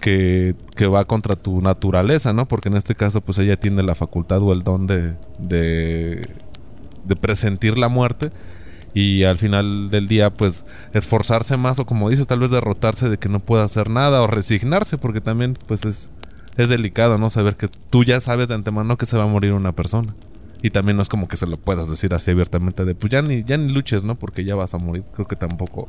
que, 0.00 0.54
va 0.92 1.04
contra 1.04 1.36
tu 1.36 1.60
naturaleza, 1.60 2.32
¿no? 2.32 2.46
Porque 2.48 2.68
en 2.68 2.76
este 2.76 2.96
caso, 2.96 3.20
pues 3.20 3.38
ella 3.38 3.56
tiene 3.56 3.84
la 3.84 3.94
facultad 3.94 4.42
o 4.42 4.52
el 4.52 4.64
don 4.64 4.88
de, 4.88 5.14
de, 5.38 6.26
presentir 7.20 7.78
la 7.78 7.88
muerte 7.88 8.32
y 8.94 9.22
al 9.22 9.38
final 9.38 9.90
del 9.90 10.08
día, 10.08 10.30
pues 10.30 10.64
esforzarse 10.92 11.56
más 11.56 11.78
o 11.78 11.86
como 11.86 12.10
dices, 12.10 12.26
tal 12.26 12.40
vez 12.40 12.50
derrotarse 12.50 13.08
de 13.08 13.18
que 13.18 13.28
no 13.28 13.38
pueda 13.38 13.62
hacer 13.62 13.90
nada 13.90 14.22
o 14.22 14.26
resignarse, 14.26 14.98
porque 14.98 15.20
también, 15.20 15.56
pues 15.68 15.84
es, 15.84 16.10
es 16.56 16.68
delicado, 16.68 17.16
¿no? 17.16 17.30
Saber 17.30 17.54
que 17.54 17.68
tú 17.90 18.02
ya 18.02 18.20
sabes 18.20 18.48
de 18.48 18.54
antemano 18.54 18.96
que 18.96 19.06
se 19.06 19.16
va 19.16 19.22
a 19.22 19.28
morir 19.28 19.52
una 19.52 19.70
persona. 19.70 20.14
Y 20.62 20.70
también 20.70 20.96
no 20.96 21.02
es 21.02 21.08
como 21.08 21.28
que 21.28 21.36
se 21.36 21.46
lo 21.46 21.56
puedas 21.56 21.88
decir 21.88 22.14
así 22.14 22.30
abiertamente 22.30 22.84
de, 22.84 22.94
pues 22.94 23.12
ya 23.12 23.22
ni, 23.22 23.44
ya 23.44 23.56
ni 23.56 23.72
luches, 23.72 24.04
¿no? 24.04 24.16
Porque 24.16 24.44
ya 24.44 24.56
vas 24.56 24.74
a 24.74 24.78
morir. 24.78 25.04
Creo 25.14 25.26
que 25.26 25.36
tampoco 25.36 25.88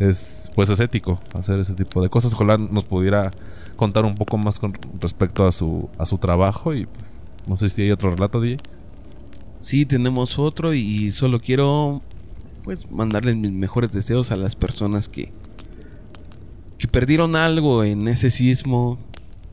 es 0.00 0.50
pues 0.54 0.70
es 0.70 0.80
ético 0.80 1.20
hacer 1.34 1.60
ese 1.60 1.74
tipo 1.74 2.02
de 2.02 2.08
cosas. 2.08 2.32
Ojalá 2.32 2.56
nos 2.56 2.84
pudiera 2.84 3.30
contar 3.76 4.04
un 4.04 4.14
poco 4.14 4.38
más 4.38 4.58
con 4.58 4.72
respecto 4.98 5.46
a 5.46 5.52
su 5.52 5.88
a 5.98 6.06
su 6.06 6.18
trabajo 6.18 6.74
y 6.74 6.86
pues 6.86 7.20
no 7.46 7.56
sé 7.56 7.68
si 7.68 7.82
hay 7.82 7.90
otro 7.90 8.10
relato, 8.10 8.40
DJ. 8.40 8.56
Sí, 9.58 9.84
tenemos 9.84 10.38
otro 10.38 10.72
y 10.72 11.10
solo 11.10 11.40
quiero 11.40 12.00
pues 12.64 12.90
mandarles 12.90 13.36
mis 13.36 13.52
mejores 13.52 13.92
deseos 13.92 14.30
a 14.32 14.36
las 14.36 14.56
personas 14.56 15.08
que 15.08 15.32
que 16.78 16.88
perdieron 16.88 17.36
algo 17.36 17.84
en 17.84 18.08
ese 18.08 18.30
sismo. 18.30 18.98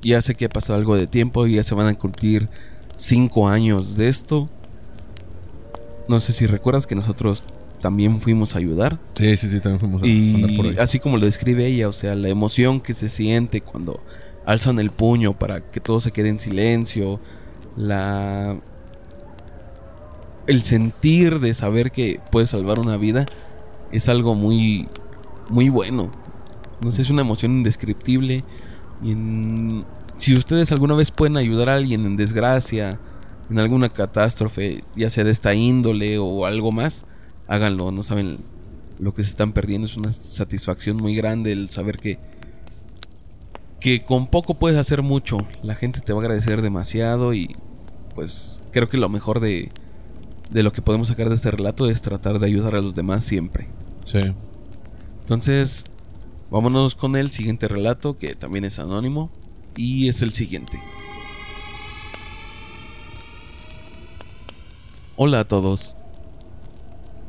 Ya 0.02 0.22
sé 0.22 0.36
que 0.36 0.46
ha 0.46 0.50
pasado 0.50 0.80
algo 0.80 0.96
de 0.96 1.08
tiempo 1.08 1.46
y 1.46 1.56
ya 1.56 1.64
se 1.64 1.76
van 1.76 1.88
a 1.88 1.96
cumplir 1.96 2.50
cinco 2.98 3.48
años 3.48 3.96
de 3.96 4.10
esto. 4.10 4.50
No 6.10 6.20
sé 6.20 6.34
si 6.34 6.46
recuerdas 6.48 6.86
que 6.88 6.96
nosotros 6.96 7.46
también 7.82 8.20
fuimos 8.20 8.56
a 8.56 8.60
ayudar. 8.60 8.98
Sí, 9.16 9.38
sí, 9.38 9.50
sí, 9.50 9.60
también 9.62 9.80
fuimos 9.80 10.04
a 10.04 10.08
y 10.08 10.58
por 10.58 10.66
ahí. 10.66 10.76
Así 10.78 11.00
como 11.00 11.18
lo 11.18 11.26
describe 11.26 11.66
ella, 11.66 11.88
o 11.88 11.94
sea, 11.94 12.16
la 12.16 12.28
emoción 12.28 12.82
que 12.82 12.94
se 12.94 13.08
siente 13.08 13.62
cuando 13.62 14.02
alzan 14.46 14.80
el 14.80 14.92
puño 14.92 15.34
para 15.34 15.62
que 15.62 15.80
todo 15.80 16.02
se 16.02 16.12
quede 16.12 16.30
en 16.30 16.40
silencio, 16.40 17.20
la 17.78 18.58
el 20.48 20.64
sentir 20.64 21.40
de 21.40 21.54
saber 21.54 21.92
que 21.92 22.20
puedes 22.32 22.50
salvar 22.50 22.80
una 22.80 22.98
vida 22.98 23.26
es 23.92 24.10
algo 24.10 24.34
muy, 24.34 24.88
muy 25.50 25.70
bueno. 25.70 26.10
No 26.80 26.92
sé, 26.92 27.02
es 27.02 27.10
una 27.10 27.22
emoción 27.22 27.54
indescriptible. 27.54 28.44
Y 29.04 29.16
si 30.18 30.36
ustedes 30.36 30.72
alguna 30.72 30.96
vez 30.96 31.12
pueden 31.12 31.38
ayudar 31.38 31.70
a 31.70 31.76
alguien 31.76 32.06
en 32.06 32.18
desgracia, 32.18 33.00
en 33.50 33.60
alguna 33.60 33.90
catástrofe, 33.90 34.84
ya 34.96 35.10
sea 35.10 35.24
de 35.24 35.32
esta 35.32 35.54
índole 35.54 36.18
o 36.18 36.46
algo 36.46 36.72
más, 36.72 37.06
háganlo. 37.48 37.92
No 37.92 38.04
saben 38.04 38.40
lo 39.00 39.14
que 39.14 39.24
se 39.24 39.30
están 39.30 39.54
perdiendo. 39.54 39.88
Es 39.88 39.96
una 39.96 40.12
satisfacción 40.12 40.98
muy 40.98 41.16
grande 41.16 41.52
el 41.52 41.70
saber 41.70 42.00
que, 42.00 42.20
que 43.80 44.04
con 44.04 44.28
poco 44.28 44.56
puedes 44.56 44.78
hacer 44.78 45.02
mucho. 45.02 45.38
La 45.64 45.76
gente 45.76 46.02
te 46.02 46.14
va 46.14 46.20
a 46.20 46.24
agradecer 46.24 46.62
demasiado 46.62 47.34
y 47.34 47.56
pues 48.16 48.62
creo 48.72 48.90
que 48.90 48.98
lo 48.98 49.10
mejor 49.10 49.40
de, 49.40 49.72
de 50.50 50.64
lo 50.64 50.74
que 50.74 50.82
podemos 50.82 51.08
sacar 51.10 51.30
de 51.30 51.36
este 51.36 51.52
relato 51.52 51.90
es 51.90 52.02
tratar 52.02 52.40
de 52.40 52.48
ayudar 52.48 52.76
a 52.76 52.82
los 52.82 52.96
demás 52.96 53.24
siempre. 53.24 53.68
Sí. 54.04 54.20
Entonces, 55.22 55.86
vámonos 56.50 56.96
con 56.96 57.16
el 57.16 57.32
siguiente 57.32 57.68
relato 57.68 58.18
que 58.18 58.36
también 58.36 58.66
es 58.66 58.80
anónimo 58.80 59.32
y 59.78 60.10
es 60.10 60.22
el 60.22 60.34
siguiente. 60.34 60.80
Hola 65.16 65.42
a 65.42 65.44
todos. 65.46 65.96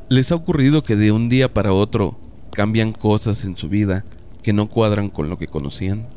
¿Les 0.09 0.31
ha 0.31 0.35
ocurrido 0.35 0.83
que 0.83 0.95
de 0.95 1.11
un 1.11 1.29
día 1.29 1.53
para 1.53 1.71
otro 1.71 2.19
cambian 2.51 2.91
cosas 2.91 3.45
en 3.45 3.55
su 3.55 3.69
vida 3.69 4.03
que 4.41 4.53
no 4.53 4.67
cuadran 4.67 5.09
con 5.09 5.29
lo 5.29 5.37
que 5.37 5.47
conocían? 5.47 6.07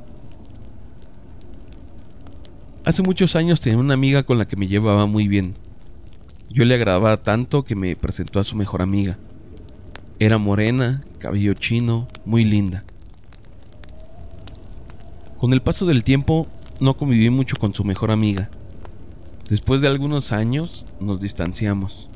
Hace 2.84 3.02
muchos 3.02 3.36
años 3.36 3.60
tenía 3.60 3.78
una 3.78 3.94
amiga 3.94 4.22
con 4.22 4.38
la 4.38 4.48
que 4.48 4.56
me 4.56 4.66
llevaba 4.66 5.06
muy 5.06 5.28
bien. 5.28 5.54
Yo 6.50 6.64
le 6.64 6.74
agradaba 6.74 7.16
tanto 7.18 7.64
que 7.64 7.76
me 7.76 7.94
presentó 7.94 8.40
a 8.40 8.44
su 8.44 8.56
mejor 8.56 8.82
amiga. 8.82 9.18
Era 10.18 10.38
morena, 10.38 11.02
cabello 11.18 11.54
chino, 11.54 12.08
muy 12.24 12.44
linda. 12.44 12.84
Con 15.42 15.52
el 15.52 15.60
paso 15.60 15.86
del 15.86 16.04
tiempo 16.04 16.46
no 16.78 16.96
conviví 16.96 17.28
mucho 17.28 17.56
con 17.56 17.74
su 17.74 17.82
mejor 17.82 18.12
amiga. 18.12 18.48
Después 19.50 19.80
de 19.80 19.88
algunos 19.88 20.30
años 20.30 20.86
nos 21.00 21.20
distanciamos. 21.20 22.08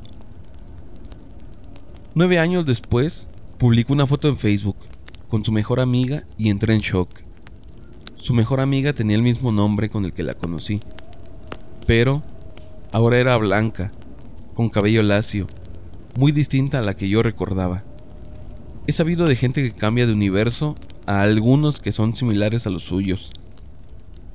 Nueve 2.15 2.39
años 2.39 2.65
después, 2.65 3.27
publicó 3.57 3.91
una 3.91 4.07
foto 4.07 4.29
en 4.29 4.37
Facebook 4.37 4.77
con 5.27 5.43
su 5.43 5.51
mejor 5.51 5.81
amiga 5.81 6.23
y 6.37 6.49
entré 6.49 6.73
en 6.73 6.79
shock. 6.79 7.09
Su 8.15 8.33
mejor 8.33 8.61
amiga 8.61 8.93
tenía 8.93 9.17
el 9.17 9.23
mismo 9.23 9.51
nombre 9.51 9.89
con 9.89 10.05
el 10.05 10.13
que 10.13 10.23
la 10.23 10.33
conocí, 10.33 10.79
pero 11.85 12.23
ahora 12.93 13.17
era 13.17 13.35
blanca, 13.35 13.91
con 14.53 14.69
cabello 14.69 15.03
lacio, 15.03 15.47
muy 16.17 16.31
distinta 16.31 16.79
a 16.79 16.81
la 16.81 16.95
que 16.95 17.09
yo 17.09 17.21
recordaba. 17.23 17.83
He 18.87 18.93
sabido 18.93 19.25
de 19.25 19.35
gente 19.35 19.61
que 19.61 19.75
cambia 19.75 20.07
de 20.07 20.13
universo 20.13 20.75
a 21.07 21.21
algunos 21.21 21.79
que 21.79 21.91
son 21.91 22.15
similares 22.15 22.67
a 22.67 22.69
los 22.69 22.83
suyos, 22.83 23.31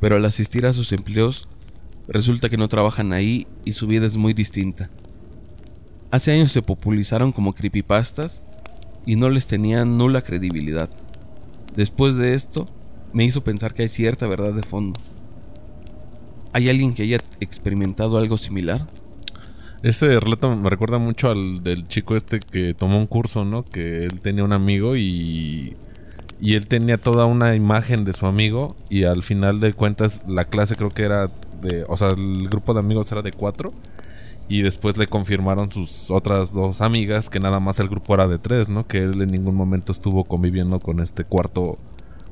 pero 0.00 0.16
al 0.16 0.24
asistir 0.24 0.66
a 0.66 0.72
sus 0.72 0.90
empleos 0.90 1.48
resulta 2.08 2.48
que 2.48 2.56
no 2.56 2.68
trabajan 2.68 3.12
ahí 3.12 3.46
y 3.64 3.74
su 3.74 3.86
vida 3.86 4.06
es 4.06 4.16
muy 4.16 4.32
distinta. 4.32 4.90
Hace 6.10 6.32
años 6.32 6.50
se 6.50 6.62
popularizaron 6.62 7.30
como 7.30 7.52
creepypastas 7.52 8.42
y 9.06 9.16
no 9.16 9.30
les 9.30 9.46
tenían 9.46 9.98
nula 9.98 10.22
credibilidad. 10.22 10.90
Después 11.76 12.16
de 12.16 12.34
esto, 12.34 12.68
me 13.12 13.24
hizo 13.24 13.44
pensar 13.44 13.74
que 13.74 13.82
hay 13.82 13.88
cierta 13.88 14.26
verdad 14.26 14.54
de 14.54 14.62
fondo. 14.62 14.98
¿Hay 16.54 16.68
alguien 16.68 16.94
que 16.94 17.02
haya 17.02 17.20
experimentado 17.40 18.16
algo 18.16 18.38
similar? 18.38 18.86
Este 19.82 20.20
relato 20.20 20.54
me 20.54 20.70
recuerda 20.70 20.98
mucho 20.98 21.28
al 21.28 21.62
del 21.62 21.86
chico 21.88 22.16
este 22.16 22.40
que 22.40 22.72
tomó 22.72 22.98
un 22.98 23.06
curso, 23.06 23.44
¿no? 23.44 23.62
Que 23.62 24.04
él 24.04 24.20
tenía 24.20 24.44
un 24.44 24.52
amigo 24.52 24.96
y 24.96 25.76
y 26.42 26.56
él 26.56 26.66
tenía 26.66 26.98
toda 26.98 27.24
una 27.26 27.54
imagen 27.54 28.04
de 28.04 28.12
su 28.12 28.26
amigo 28.26 28.74
y 28.90 29.04
al 29.04 29.22
final 29.22 29.60
de 29.60 29.72
cuentas 29.72 30.22
la 30.26 30.44
clase 30.44 30.74
creo 30.74 30.90
que 30.90 31.04
era 31.04 31.30
de, 31.62 31.84
o 31.88 31.96
sea, 31.96 32.08
el 32.08 32.48
grupo 32.48 32.74
de 32.74 32.80
amigos 32.80 33.12
era 33.12 33.22
de 33.22 33.30
cuatro 33.30 33.72
y 34.48 34.62
después 34.62 34.96
le 34.98 35.06
confirmaron 35.06 35.70
sus 35.70 36.10
otras 36.10 36.52
dos 36.52 36.80
amigas 36.80 37.30
que 37.30 37.38
nada 37.38 37.60
más 37.60 37.78
el 37.78 37.88
grupo 37.88 38.14
era 38.14 38.26
de 38.26 38.38
tres, 38.38 38.68
¿no? 38.68 38.88
Que 38.88 38.98
él 38.98 39.22
en 39.22 39.28
ningún 39.28 39.54
momento 39.54 39.92
estuvo 39.92 40.24
conviviendo 40.24 40.80
con 40.80 40.98
este 40.98 41.22
cuarto 41.22 41.78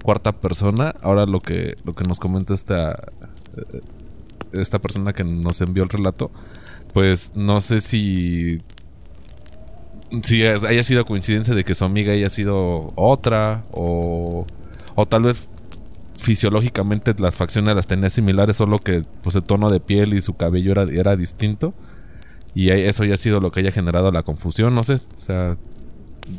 cuarta 0.02 0.32
persona. 0.32 0.92
Ahora 1.02 1.24
lo 1.24 1.38
que 1.38 1.76
lo 1.84 1.94
que 1.94 2.02
nos 2.02 2.18
comenta 2.18 2.52
esta 2.52 2.90
eh, 3.56 3.80
esta 4.52 4.80
persona 4.80 5.12
que 5.12 5.22
nos 5.22 5.60
envió 5.60 5.84
el 5.84 5.88
relato, 5.88 6.32
pues 6.92 7.30
no 7.36 7.60
sé 7.60 7.80
si 7.80 8.58
si 10.22 10.44
haya 10.44 10.82
sido 10.82 11.04
coincidencia 11.04 11.54
de 11.54 11.64
que 11.64 11.74
su 11.74 11.84
amiga 11.84 12.12
haya 12.12 12.28
sido 12.28 12.92
otra 12.96 13.64
o 13.72 14.46
o 14.94 15.06
tal 15.06 15.22
vez 15.22 15.48
fisiológicamente 16.18 17.14
las 17.18 17.34
facciones 17.34 17.74
las 17.74 17.86
tenía 17.86 18.10
similares, 18.10 18.56
solo 18.56 18.78
que 18.78 19.02
pues 19.22 19.34
el 19.36 19.44
tono 19.44 19.70
de 19.70 19.80
piel 19.80 20.12
y 20.14 20.20
su 20.20 20.34
cabello 20.34 20.72
era, 20.72 20.82
era 20.92 21.16
distinto. 21.16 21.72
Y 22.54 22.70
eso 22.70 23.04
ya 23.04 23.14
ha 23.14 23.16
sido 23.16 23.40
lo 23.40 23.50
que 23.52 23.60
haya 23.60 23.72
generado 23.72 24.10
la 24.10 24.22
confusión, 24.22 24.74
no 24.74 24.82
sé. 24.82 24.94
O 24.94 25.18
sea, 25.18 25.56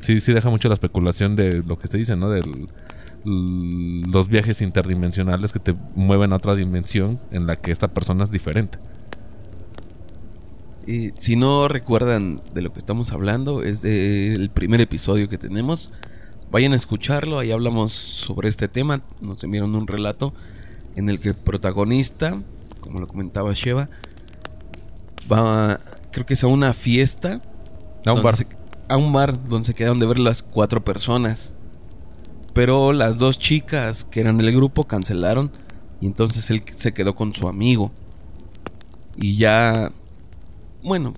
sí, 0.01 0.19
sí 0.19 0.33
deja 0.33 0.49
mucho 0.49 0.67
la 0.67 0.73
especulación 0.75 1.35
de 1.35 1.63
lo 1.63 1.79
que 1.79 1.87
se 1.87 1.97
dice, 1.97 2.15
¿no? 2.15 2.29
De 2.29 2.43
los 3.23 4.27
viajes 4.27 4.61
interdimensionales 4.61 5.51
que 5.51 5.59
te 5.59 5.75
mueven 5.95 6.33
a 6.33 6.35
otra 6.35 6.53
dimensión 6.53 7.19
en 7.31 7.47
la 7.47 7.55
que 7.55 7.71
esta 7.71 7.87
persona 7.87 8.23
es 8.23 8.31
diferente. 8.31 8.77
Si 11.17 11.35
no 11.35 11.67
recuerdan 11.67 12.41
de 12.53 12.61
lo 12.61 12.73
que 12.73 12.79
estamos 12.79 13.11
hablando, 13.11 13.63
es 13.63 13.81
del 13.81 14.49
primer 14.49 14.81
episodio 14.81 15.29
que 15.29 15.37
tenemos. 15.37 15.91
Vayan 16.51 16.73
a 16.73 16.75
escucharlo, 16.75 17.39
ahí 17.39 17.51
hablamos 17.51 17.93
sobre 17.93 18.49
este 18.49 18.67
tema. 18.67 19.01
Nos 19.21 19.43
enviaron 19.43 19.75
un 19.75 19.87
relato 19.87 20.33
en 20.95 21.09
el 21.09 21.19
que 21.19 21.29
el 21.29 21.35
protagonista, 21.35 22.41
como 22.81 22.99
lo 22.99 23.07
comentaba 23.07 23.53
Sheva, 23.53 23.89
va 25.31 25.79
creo 26.11 26.25
que 26.25 26.33
es 26.33 26.43
a 26.43 26.47
una 26.47 26.73
fiesta. 26.73 27.41
A 28.05 28.13
un 28.13 28.23
bar. 28.23 28.35
a 28.87 28.97
un 28.97 29.13
bar 29.13 29.47
donde 29.47 29.65
se 29.65 29.73
quedaron 29.73 29.99
de 29.99 30.05
ver 30.05 30.19
las 30.19 30.43
cuatro 30.43 30.83
personas. 30.83 31.53
Pero 32.53 32.91
las 32.91 33.17
dos 33.17 33.39
chicas 33.39 34.03
que 34.03 34.19
eran 34.19 34.37
del 34.37 34.53
grupo 34.53 34.83
cancelaron. 34.83 35.51
Y 36.01 36.07
entonces 36.07 36.49
él 36.49 36.63
se 36.75 36.93
quedó 36.93 37.15
con 37.15 37.33
su 37.33 37.47
amigo. 37.47 37.91
Y 39.15 39.37
ya. 39.37 39.91
Bueno, 40.83 41.13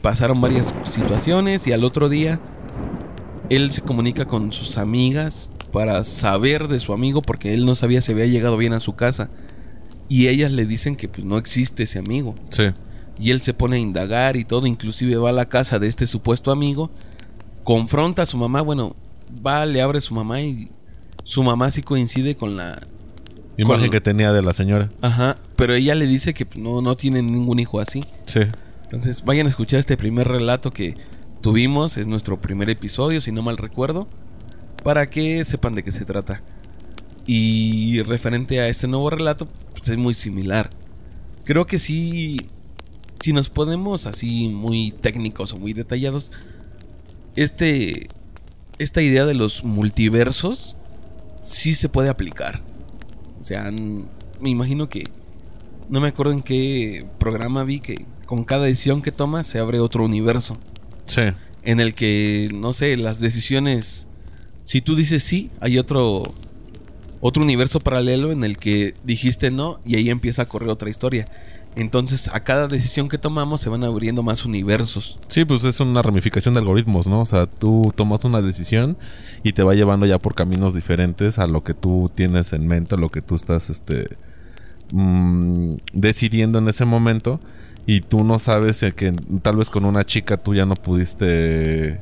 pasaron 0.00 0.40
varias 0.40 0.74
situaciones. 0.84 1.66
Y 1.66 1.72
al 1.72 1.84
otro 1.84 2.08
día. 2.08 2.40
Él 3.50 3.70
se 3.70 3.82
comunica 3.82 4.24
con 4.24 4.52
sus 4.52 4.78
amigas. 4.78 5.50
Para 5.72 6.04
saber 6.04 6.68
de 6.68 6.78
su 6.78 6.92
amigo. 6.92 7.22
Porque 7.22 7.54
él 7.54 7.66
no 7.66 7.74
sabía 7.74 8.00
si 8.00 8.12
había 8.12 8.26
llegado 8.26 8.56
bien 8.56 8.72
a 8.72 8.80
su 8.80 8.94
casa. 8.94 9.30
Y 10.08 10.28
ellas 10.28 10.52
le 10.52 10.66
dicen 10.66 10.96
que 10.96 11.08
pues, 11.08 11.24
no 11.24 11.38
existe 11.38 11.84
ese 11.84 11.98
amigo. 11.98 12.34
Sí 12.50 12.64
y 13.18 13.30
él 13.30 13.40
se 13.40 13.54
pone 13.54 13.76
a 13.76 13.78
indagar 13.78 14.36
y 14.36 14.44
todo, 14.44 14.66
inclusive 14.66 15.16
va 15.16 15.30
a 15.30 15.32
la 15.32 15.46
casa 15.46 15.78
de 15.78 15.88
este 15.88 16.06
supuesto 16.06 16.50
amigo, 16.50 16.90
confronta 17.64 18.22
a 18.22 18.26
su 18.26 18.36
mamá, 18.36 18.62
bueno, 18.62 18.96
va, 19.46 19.64
le 19.66 19.82
abre 19.82 19.98
a 19.98 20.00
su 20.00 20.14
mamá 20.14 20.40
y 20.40 20.68
su 21.24 21.42
mamá 21.42 21.70
sí 21.70 21.82
coincide 21.82 22.36
con 22.36 22.56
la 22.56 22.80
imagen 23.56 23.90
que 23.90 24.00
tenía 24.00 24.32
de 24.32 24.42
la 24.42 24.52
señora. 24.52 24.90
Ajá, 25.00 25.36
pero 25.56 25.74
ella 25.74 25.94
le 25.94 26.06
dice 26.06 26.34
que 26.34 26.46
no, 26.56 26.82
no 26.82 26.96
tiene 26.96 27.22
ningún 27.22 27.58
hijo 27.58 27.80
así. 27.80 28.04
Sí. 28.26 28.40
Entonces 28.92 29.24
vayan 29.24 29.46
a 29.46 29.50
escuchar 29.50 29.80
este 29.80 29.96
primer 29.96 30.28
relato 30.28 30.70
que 30.70 30.94
tuvimos, 31.40 31.96
es 31.96 32.06
nuestro 32.06 32.40
primer 32.40 32.68
episodio, 32.68 33.22
si 33.22 33.32
no 33.32 33.42
mal 33.42 33.56
recuerdo, 33.56 34.06
para 34.84 35.08
que 35.08 35.44
sepan 35.44 35.74
de 35.74 35.82
qué 35.82 35.92
se 35.92 36.04
trata. 36.04 36.42
Y 37.26 38.02
referente 38.02 38.60
a 38.60 38.68
este 38.68 38.88
nuevo 38.88 39.08
relato, 39.08 39.48
pues 39.74 39.88
es 39.88 39.96
muy 39.96 40.14
similar. 40.14 40.70
Creo 41.44 41.66
que 41.66 41.78
sí 41.78 42.38
si 43.22 43.32
nos 43.32 43.48
ponemos 43.48 44.06
así 44.06 44.48
muy 44.48 44.90
técnicos 44.90 45.52
o 45.52 45.56
muy 45.56 45.72
detallados, 45.72 46.32
este, 47.36 48.08
esta 48.78 49.00
idea 49.00 49.24
de 49.24 49.34
los 49.34 49.62
multiversos 49.62 50.76
sí 51.38 51.74
se 51.74 51.88
puede 51.88 52.08
aplicar. 52.08 52.60
O 53.40 53.44
sea, 53.44 53.70
me 53.70 54.50
imagino 54.50 54.88
que, 54.88 55.08
no 55.88 56.00
me 56.00 56.08
acuerdo 56.08 56.32
en 56.32 56.42
qué 56.42 57.06
programa 57.18 57.64
vi 57.64 57.80
que 57.80 58.06
con 58.26 58.44
cada 58.44 58.64
decisión 58.64 59.02
que 59.02 59.12
toma 59.12 59.44
se 59.44 59.58
abre 59.58 59.80
otro 59.80 60.04
universo. 60.04 60.58
Sí. 61.06 61.22
En 61.62 61.80
el 61.80 61.94
que, 61.94 62.48
no 62.52 62.72
sé, 62.72 62.96
las 62.96 63.20
decisiones, 63.20 64.06
si 64.64 64.80
tú 64.80 64.96
dices 64.96 65.22
sí, 65.22 65.50
hay 65.60 65.78
otro 65.78 66.34
otro 67.24 67.44
universo 67.44 67.78
paralelo 67.78 68.32
en 68.32 68.42
el 68.42 68.56
que 68.56 68.94
dijiste 69.04 69.52
no 69.52 69.78
y 69.86 69.94
ahí 69.94 70.10
empieza 70.10 70.42
a 70.42 70.48
correr 70.48 70.68
otra 70.70 70.90
historia. 70.90 71.26
Entonces, 71.74 72.28
a 72.32 72.40
cada 72.40 72.66
decisión 72.66 73.08
que 73.08 73.16
tomamos 73.16 73.60
se 73.62 73.70
van 73.70 73.82
abriendo 73.84 74.22
más 74.22 74.44
universos. 74.44 75.18
Sí, 75.28 75.44
pues 75.44 75.64
es 75.64 75.80
una 75.80 76.02
ramificación 76.02 76.52
de 76.52 76.60
algoritmos, 76.60 77.06
¿no? 77.06 77.22
O 77.22 77.24
sea, 77.24 77.46
tú 77.46 77.92
tomas 77.96 78.24
una 78.24 78.42
decisión 78.42 78.98
y 79.42 79.52
te 79.52 79.62
va 79.62 79.74
llevando 79.74 80.04
ya 80.04 80.18
por 80.18 80.34
caminos 80.34 80.74
diferentes 80.74 81.38
a 81.38 81.46
lo 81.46 81.64
que 81.64 81.74
tú 81.74 82.10
tienes 82.14 82.52
en 82.52 82.66
mente, 82.66 82.96
a 82.96 82.98
lo 82.98 83.08
que 83.08 83.22
tú 83.22 83.36
estás 83.36 83.70
este, 83.70 84.16
mm, 84.92 85.74
decidiendo 85.92 86.58
en 86.58 86.68
ese 86.68 86.84
momento. 86.84 87.40
y 87.84 88.00
tú 88.00 88.22
no 88.22 88.38
sabes 88.38 88.80
que 88.94 89.12
tal 89.42 89.56
vez 89.56 89.68
con 89.68 89.84
una 89.84 90.04
chica 90.04 90.36
tú 90.36 90.54
ya 90.54 90.64
no 90.64 90.76
pudiste 90.76 91.98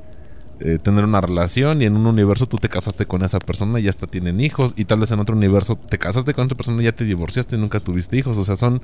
eh, 0.63 0.79
tener 0.79 1.05
una 1.05 1.23
relación 1.23 1.81
y 1.81 1.87
en 1.87 1.97
un 1.97 2.07
universo 2.07 2.45
tú 2.45 2.59
te 2.59 2.69
casaste 2.69 3.07
con 3.07 3.25
esa 3.25 3.39
persona 3.39 3.81
y 3.81 3.89
hasta 3.89 4.07
tienen 4.07 4.41
hijos 4.41 4.75
y 4.77 4.85
tal 4.85 5.01
vez 5.01 5.11
en 5.11 5.19
otro 5.19 5.35
universo 5.35 5.77
te 5.77 5.97
casaste 5.97 6.35
con 6.35 6.45
otra 6.45 6.55
persona 6.55 6.83
y 6.83 6.85
ya 6.85 6.93
te 6.93 7.05
divorciaste 7.05 7.57
y 7.57 7.59
nunca 7.59 7.81
tuviste 7.81 8.19
hijos. 8.19 8.37
O 8.37 8.45
sea, 8.45 8.57
son 8.57 8.83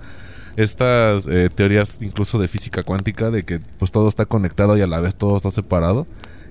estas 0.56 1.26
eh, 1.26 1.50
teorías 1.54 2.00
incluso 2.00 2.38
de 2.38 2.48
física 2.48 2.82
cuántica 2.82 3.30
de 3.30 3.44
que 3.44 3.60
pues 3.78 3.92
todo 3.92 4.08
está 4.08 4.24
conectado 4.24 4.78
y 4.78 4.80
a 4.80 4.86
la 4.86 5.00
vez 5.02 5.16
todo 5.16 5.36
está 5.36 5.50
separado 5.50 6.06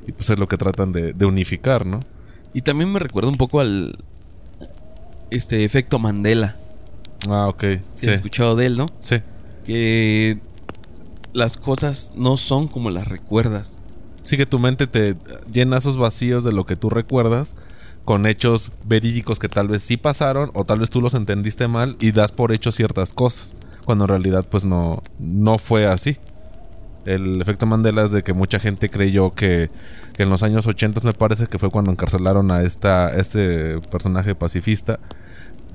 y 0.06 0.12
pues 0.12 0.30
es 0.30 0.38
lo 0.38 0.48
que 0.48 0.58
tratan 0.58 0.92
de, 0.92 1.14
de 1.14 1.26
unificar, 1.26 1.88
¿no? 1.88 2.02
Y 2.54 2.62
también 2.62 2.92
me 2.92 3.00
recuerda 3.00 3.30
un 3.30 3.38
poco 3.38 3.62
al 3.62 3.98
este 5.32 5.66
efecto 5.66 5.98
Mandela. 5.98 6.56
Ah, 7.30 7.48
ok. 7.48 7.64
Sí. 7.98 8.10
He 8.10 8.14
escuchado 8.14 8.56
de 8.56 8.68
él, 8.68 8.78
¿no? 8.78 8.86
Sí. 9.02 9.18
Que 9.66 10.40
las 11.34 11.58
cosas 11.58 12.14
no 12.16 12.38
son 12.38 12.68
como 12.68 12.90
las 12.90 13.08
recuerdas. 13.08 13.78
Sí, 14.24 14.38
que 14.38 14.46
tu 14.46 14.58
mente 14.58 14.88
te 14.88 15.16
llena 15.52 15.78
esos 15.78 15.98
vacíos 15.98 16.44
de 16.44 16.52
lo 16.52 16.66
que 16.66 16.76
tú 16.76 16.90
recuerdas 16.90 17.56
con 18.06 18.28
hechos 18.28 18.72
verídicos 18.86 19.40
que 19.40 19.50
tal 19.50 19.68
vez 19.68 19.84
sí 19.84 19.98
pasaron 19.98 20.52
o 20.54 20.64
tal 20.64 20.80
vez 20.80 20.90
tú 20.92 21.02
los 21.02 21.16
entendiste 21.16 21.68
mal 21.68 21.98
y 22.00 22.12
das 22.12 22.32
por 22.32 22.52
hecho 22.52 22.72
ciertas 22.72 23.14
cosas, 23.14 23.56
cuando 23.84 24.06
en 24.06 24.10
realidad 24.10 24.46
pues 24.50 24.64
no, 24.64 25.02
no 25.20 25.58
fue 25.58 25.88
así. 25.88 26.18
El 27.06 27.42
efecto 27.42 27.66
Mandela 27.66 28.04
es 28.04 28.12
de 28.12 28.24
que 28.24 28.34
mucha 28.34 28.60
gente 28.60 28.90
creyó 28.90 29.32
que, 29.32 29.70
que 30.14 30.24
en 30.24 30.30
los 30.30 30.42
años 30.44 30.66
80 30.66 31.02
me 31.04 31.14
parece 31.14 31.48
que 31.48 31.60
fue 31.60 31.70
cuando 31.70 31.92
encarcelaron 31.92 32.50
a 32.52 32.64
esta, 32.64 33.10
este 33.10 33.80
personaje 33.92 34.34
pacifista 34.34 35.00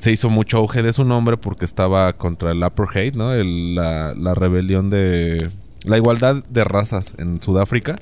se 0.00 0.10
hizo 0.10 0.30
mucho 0.30 0.58
auge 0.58 0.82
de 0.82 0.92
su 0.92 1.04
nombre 1.04 1.36
porque 1.36 1.64
estaba 1.64 2.12
contra 2.14 2.52
el 2.52 2.62
apartheid, 2.62 3.14
¿no? 3.14 3.34
la, 3.34 4.14
la, 4.14 4.34
rebelión 4.34 4.88
de 4.88 5.46
la 5.84 5.98
igualdad 5.98 6.42
de 6.48 6.64
razas 6.64 7.14
en 7.18 7.40
Sudáfrica 7.42 7.98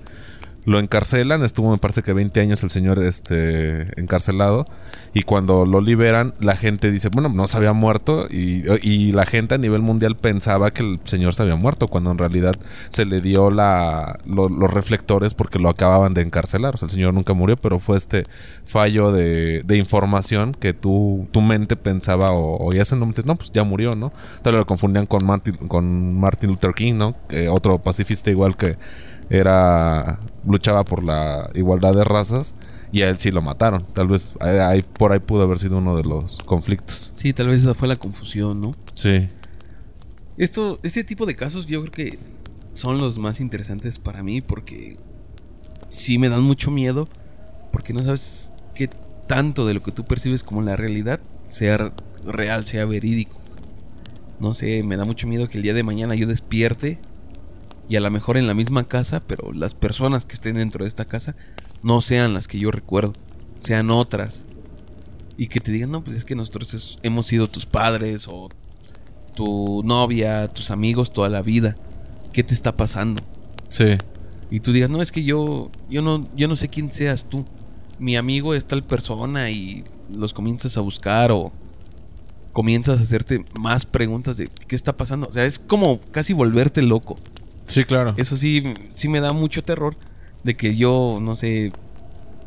lo 0.69 0.79
encarcelan, 0.79 1.43
estuvo 1.45 1.71
me 1.71 1.79
parece 1.79 2.03
que 2.03 2.13
20 2.13 2.41
años 2.41 2.63
el 2.63 2.69
señor 2.69 3.03
este 3.03 3.99
encarcelado 3.99 4.67
y 5.15 5.23
cuando 5.23 5.65
lo 5.65 5.81
liberan 5.81 6.35
la 6.41 6.57
gente 6.57 6.93
dice, 6.93 7.09
bueno, 7.11 7.31
no 7.31 7.49
se 7.49 7.57
había 7.57 7.73
muerto 7.73 8.27
y, 8.29 8.59
la 9.13 9.25
gente 9.25 9.55
a 9.55 9.59
nivel 9.59 9.81
mundial 9.81 10.17
pensaba 10.17 10.71
que 10.71 10.83
el 10.83 11.01
señor 11.05 11.33
se 11.33 11.43
había 11.43 11.57
muerto 11.57 11.89
cuando 11.89 12.11
en 12.11 12.19
realidad 12.19 12.55
se 12.91 13.07
le 13.07 13.23
dio 13.23 13.51
la, 13.51 14.19
los 14.27 14.71
reflectores 14.71 15.33
porque 15.33 15.59
lo 15.59 15.71
acababan 15.71 16.13
de 16.13 16.21
encarcelar, 16.21 16.75
o 16.75 16.79
sea, 16.79 16.87
el 16.87 16.93
señor 16.93 17.15
nunca 17.15 17.33
murió, 17.33 17.57
pero 17.57 17.79
fue 17.79 17.97
este 17.97 18.25
fallo 18.67 19.11
de, 19.11 19.63
de 19.65 19.77
información 19.79 20.53
que 20.53 20.75
tu, 20.75 21.27
tu 21.31 21.41
mente 21.41 21.77
pensaba 21.77 22.33
o, 22.33 22.73
ya 22.73 22.85
se 22.85 22.97
no, 22.97 23.11
no, 23.25 23.37
pues 23.37 23.51
ya 23.53 23.65
murió, 23.65 23.93
¿no? 23.93 24.13
Tal 24.43 24.57
lo 24.57 24.67
confundían 24.67 25.07
con 25.07 25.25
Martin, 25.25 25.57
con 25.57 26.21
Martin 26.21 26.51
Luther 26.51 26.75
King, 26.75 26.95
¿no? 26.95 27.15
otro 27.51 27.79
pacifista 27.79 28.31
igual 28.31 28.57
que 28.57 28.77
era 29.31 30.21
luchaba 30.47 30.85
por 30.85 31.05
la 31.05 31.51
igualdad 31.55 31.93
de 31.93 32.05
razas 32.05 32.55
y 32.93 33.03
a 33.03 33.11
él 33.11 33.19
sí 33.19 33.31
lo 33.31 33.43
mataron. 33.43 33.85
Tal 33.95 34.09
vez 34.09 34.35
ahí, 34.41 34.83
por 34.83 35.13
ahí 35.13 35.19
pudo 35.19 35.43
haber 35.43 35.59
sido 35.59 35.79
uno 35.79 35.97
de 35.97 36.05
los 36.05 36.39
conflictos. 36.39 37.13
Sí, 37.15 37.33
tal 37.33 37.49
vez 37.49 37.63
esa 37.63 37.75
fue 37.75 37.89
la 37.89 37.97
confusión, 37.97 38.61
¿no? 38.61 38.71
Sí. 38.95 39.29
Esto, 40.37 40.79
este 40.83 41.05
tipo 41.05 41.27
de 41.27 41.37
casos 41.37 41.67
yo 41.67 41.81
creo 41.83 41.93
que 41.93 42.19
son 42.75 42.99
los 42.99 43.19
más 43.19 43.41
interesantes 43.41 43.99
para 43.99 44.23
mí 44.23 44.41
porque 44.41 44.97
sí 45.89 46.19
me 46.19 46.29
dan 46.29 46.43
mucho 46.43 46.71
miedo 46.71 47.09
porque 47.73 47.93
no 47.93 48.03
sabes 48.03 48.53
qué 48.75 48.89
tanto 49.27 49.67
de 49.67 49.75
lo 49.75 49.83
que 49.83 49.93
tú 49.93 50.05
percibes 50.05 50.45
como 50.45 50.63
la 50.63 50.77
realidad 50.77 51.21
sea 51.47 51.93
real, 52.25 52.65
sea 52.67 52.85
verídico. 52.85 53.39
No 54.41 54.55
sé, 54.55 54.85
me 54.85 54.97
da 54.97 55.05
mucho 55.05 55.27
miedo 55.27 55.49
que 55.49 55.59
el 55.59 55.65
día 55.65 55.75
de 55.75 55.83
mañana 55.83 56.15
yo 56.15 56.27
despierte 56.27 56.99
y 57.89 57.97
a 57.97 58.01
lo 58.01 58.11
mejor 58.11 58.37
en 58.37 58.47
la 58.47 58.55
misma 58.55 58.85
casa, 58.85 59.23
pero 59.27 59.53
las 59.53 59.75
personas 59.75 60.27
que 60.27 60.35
estén 60.35 60.57
dentro 60.57 60.85
de 60.85 60.89
esta 60.89 61.07
casa 61.07 61.35
no 61.83 62.01
sean 62.03 62.35
las 62.35 62.47
que 62.47 62.59
yo 62.59 62.71
recuerdo, 62.71 63.13
sean 63.59 63.91
otras. 63.91 64.45
Y 65.37 65.47
que 65.49 65.61
te 65.61 65.73
digan, 65.73 65.93
no, 65.93 66.03
pues 66.03 66.17
es 66.17 66.25
que 66.25 66.35
nosotros 66.35 66.99
hemos 67.03 67.27
sido 67.27 67.49
tus 67.49 67.65
padres 67.65 68.27
o 68.29 68.49
tu 69.35 69.83
novia, 69.85 70.49
tus 70.49 70.71
amigos 70.71 71.13
toda 71.13 71.29
la 71.29 71.43
vida. 71.43 71.77
¿Qué 72.33 72.43
te 72.43 72.55
está 72.55 72.77
pasando? 72.77 73.23
Sí. 73.69 73.97
Y 74.51 74.61
tú 74.61 74.73
digas, 74.73 74.91
no, 74.91 75.01
es 75.01 75.13
que 75.13 75.23
yo, 75.23 75.71
yo 75.89 76.03
no, 76.03 76.29
yo 76.37 76.49
no 76.49 76.57
sé 76.57 76.69
quién 76.69 76.91
seas 76.91 77.27
tú. 77.29 77.47
Mi 77.99 78.17
amigo 78.17 78.55
es 78.55 78.67
tal 78.67 78.85
persona 78.85 79.51
y 79.51 79.85
los 80.13 80.35
comienzas 80.35 80.77
a 80.77 80.81
buscar 80.81 81.31
o 81.31 81.53
comienzas 82.53 82.99
a 82.99 83.03
hacerte 83.03 83.45
más 83.59 83.87
preguntas 83.87 84.37
de 84.37 84.51
qué 84.67 84.75
está 84.75 84.97
pasando. 84.97 85.29
O 85.29 85.33
sea, 85.33 85.45
es 85.45 85.59
como 85.59 86.01
casi 86.11 86.33
volverte 86.33 86.83
loco. 86.83 87.17
Sí, 87.69 87.85
claro. 87.85 88.15
Eso 88.17 88.37
sí, 88.37 88.75
sí 88.95 89.09
me 89.09 89.21
da 89.21 89.33
mucho 89.33 89.63
terror 89.63 89.97
de 90.43 90.57
que 90.57 90.75
yo, 90.75 91.19
no 91.21 91.37
sé, 91.37 91.71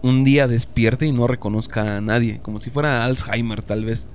un 0.02 0.24
día 0.24 0.48
despierte 0.48 1.06
y 1.06 1.12
no 1.12 1.28
reconozca 1.28 1.98
a 1.98 2.02
nadie, 2.02 2.40
como 2.42 2.60
si 2.60 2.70
fuera 2.70 3.06
Alzheimer 3.06 3.62
tal 3.62 3.86
vez. 3.86 4.08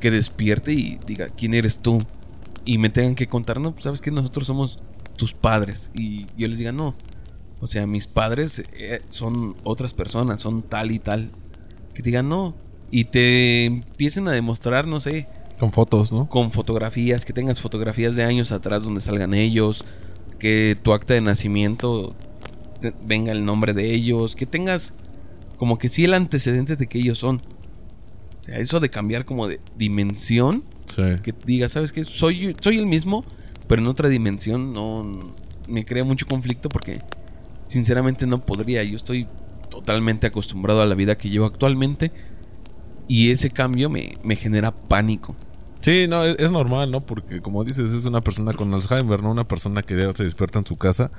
Que 0.00 0.10
despierte 0.10 0.72
y 0.72 0.98
diga, 1.06 1.28
¿quién 1.28 1.54
eres 1.54 1.78
tú? 1.78 2.02
Y 2.64 2.78
me 2.78 2.90
tengan 2.90 3.14
que 3.14 3.28
contar, 3.28 3.60
no, 3.60 3.72
pues 3.72 3.84
sabes 3.84 4.00
que 4.00 4.10
nosotros 4.10 4.46
somos 4.46 4.78
tus 5.16 5.34
padres. 5.34 5.90
Y 5.94 6.26
yo 6.36 6.48
les 6.48 6.58
diga, 6.58 6.72
no. 6.72 6.94
O 7.60 7.66
sea, 7.66 7.86
mis 7.86 8.06
padres 8.06 8.62
eh, 8.74 9.00
son 9.08 9.56
otras 9.64 9.94
personas, 9.94 10.40
son 10.40 10.62
tal 10.62 10.90
y 10.90 10.98
tal. 10.98 11.30
Que 11.94 12.02
digan, 12.02 12.28
no. 12.28 12.54
Y 12.90 13.04
te 13.04 13.64
empiecen 13.64 14.28
a 14.28 14.32
demostrar, 14.32 14.86
no 14.86 15.00
sé. 15.00 15.28
Con 15.58 15.72
fotos, 15.72 16.12
¿no? 16.12 16.28
Con 16.28 16.52
fotografías, 16.52 17.24
que 17.24 17.32
tengas 17.32 17.60
fotografías 17.60 18.14
de 18.16 18.24
años 18.24 18.52
atrás 18.52 18.84
donde 18.84 19.00
salgan 19.00 19.32
ellos 19.34 19.84
que 20.38 20.76
tu 20.82 20.92
acta 20.92 21.14
de 21.14 21.20
nacimiento 21.20 22.14
venga 23.04 23.32
el 23.32 23.44
nombre 23.44 23.72
de 23.72 23.94
ellos, 23.94 24.36
que 24.36 24.46
tengas 24.46 24.92
como 25.56 25.78
que 25.78 25.88
sí 25.88 26.04
el 26.04 26.14
antecedente 26.14 26.76
de 26.76 26.86
que 26.86 26.98
ellos 26.98 27.18
son. 27.18 27.36
O 27.36 28.42
sea, 28.42 28.58
eso 28.58 28.80
de 28.80 28.90
cambiar 28.90 29.24
como 29.24 29.48
de 29.48 29.60
dimensión, 29.76 30.62
que 31.22 31.34
digas, 31.44 31.72
¿sabes 31.72 31.92
qué? 31.92 32.04
Soy, 32.04 32.54
soy 32.60 32.78
el 32.78 32.86
mismo, 32.86 33.24
pero 33.66 33.82
en 33.82 33.88
otra 33.88 34.08
dimensión 34.08 34.72
no 34.72 35.34
me 35.68 35.84
crea 35.84 36.04
mucho 36.04 36.26
conflicto 36.26 36.68
porque 36.68 37.00
sinceramente 37.66 38.26
no 38.26 38.44
podría. 38.44 38.84
Yo 38.84 38.96
estoy 38.96 39.26
totalmente 39.70 40.26
acostumbrado 40.26 40.80
a 40.80 40.86
la 40.86 40.94
vida 40.94 41.18
que 41.18 41.28
llevo 41.28 41.46
actualmente 41.46 42.12
y 43.08 43.30
ese 43.30 43.50
cambio 43.50 43.90
me, 43.90 44.16
me 44.22 44.36
genera 44.36 44.70
pánico. 44.72 45.34
Sí, 45.86 46.08
no, 46.08 46.24
es, 46.24 46.50
normal, 46.50 46.90
¿no? 46.90 47.00
Porque 47.00 47.38
como 47.38 47.62
dices, 47.62 47.92
es 47.92 48.04
una 48.06 48.20
persona 48.20 48.52
con 48.54 48.74
Alzheimer, 48.74 49.22
¿no? 49.22 49.30
Una 49.30 49.44
persona 49.44 49.84
que 49.84 49.94
se 50.16 50.24
despierta 50.24 50.58
en 50.58 50.64
su 50.64 50.74
casa 50.74 51.12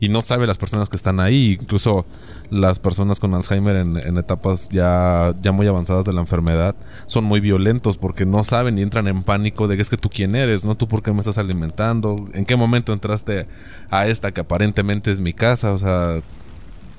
y 0.00 0.08
no 0.08 0.22
sabe 0.22 0.48
las 0.48 0.58
personas 0.58 0.88
que 0.88 0.96
están 0.96 1.20
ahí. 1.20 1.56
Incluso 1.60 2.04
las 2.50 2.80
personas 2.80 3.20
con 3.20 3.32
Alzheimer 3.32 3.76
en, 3.76 4.18
etapas 4.18 4.70
ya, 4.70 5.32
ya 5.40 5.52
muy 5.52 5.68
avanzadas 5.68 6.04
de 6.04 6.12
la 6.12 6.20
enfermedad 6.20 6.74
son 7.06 7.22
muy 7.22 7.38
violentos 7.38 7.96
porque 7.96 8.26
no 8.26 8.42
saben 8.42 8.76
y 8.76 8.82
entran 8.82 9.06
en 9.06 9.22
pánico 9.22 9.68
de 9.68 9.76
que 9.76 9.82
es 9.82 9.88
que 9.88 9.96
tú 9.96 10.10
quién 10.10 10.34
eres, 10.34 10.64
¿no? 10.64 10.74
Tú 10.74 10.88
por 10.88 11.04
qué 11.04 11.12
me 11.12 11.20
estás 11.20 11.38
alimentando, 11.38 12.16
en 12.34 12.44
qué 12.44 12.56
momento 12.56 12.92
entraste 12.92 13.46
a 13.88 14.08
esta 14.08 14.32
que 14.32 14.40
aparentemente 14.40 15.12
es 15.12 15.20
mi 15.20 15.32
casa, 15.32 15.70
o 15.72 15.78
sea, 15.78 16.22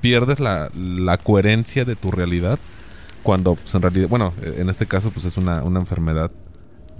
pierdes 0.00 0.40
la, 0.40 0.70
la 0.74 1.18
coherencia 1.18 1.84
de 1.84 1.96
tu 1.96 2.10
realidad 2.10 2.58
cuando 3.22 3.56
pues, 3.56 3.74
en 3.74 3.82
realidad, 3.82 4.08
bueno, 4.08 4.32
en 4.42 4.70
este 4.70 4.86
caso 4.86 5.10
pues 5.10 5.26
es 5.26 5.36
una, 5.36 5.62
una 5.62 5.80
enfermedad 5.80 6.30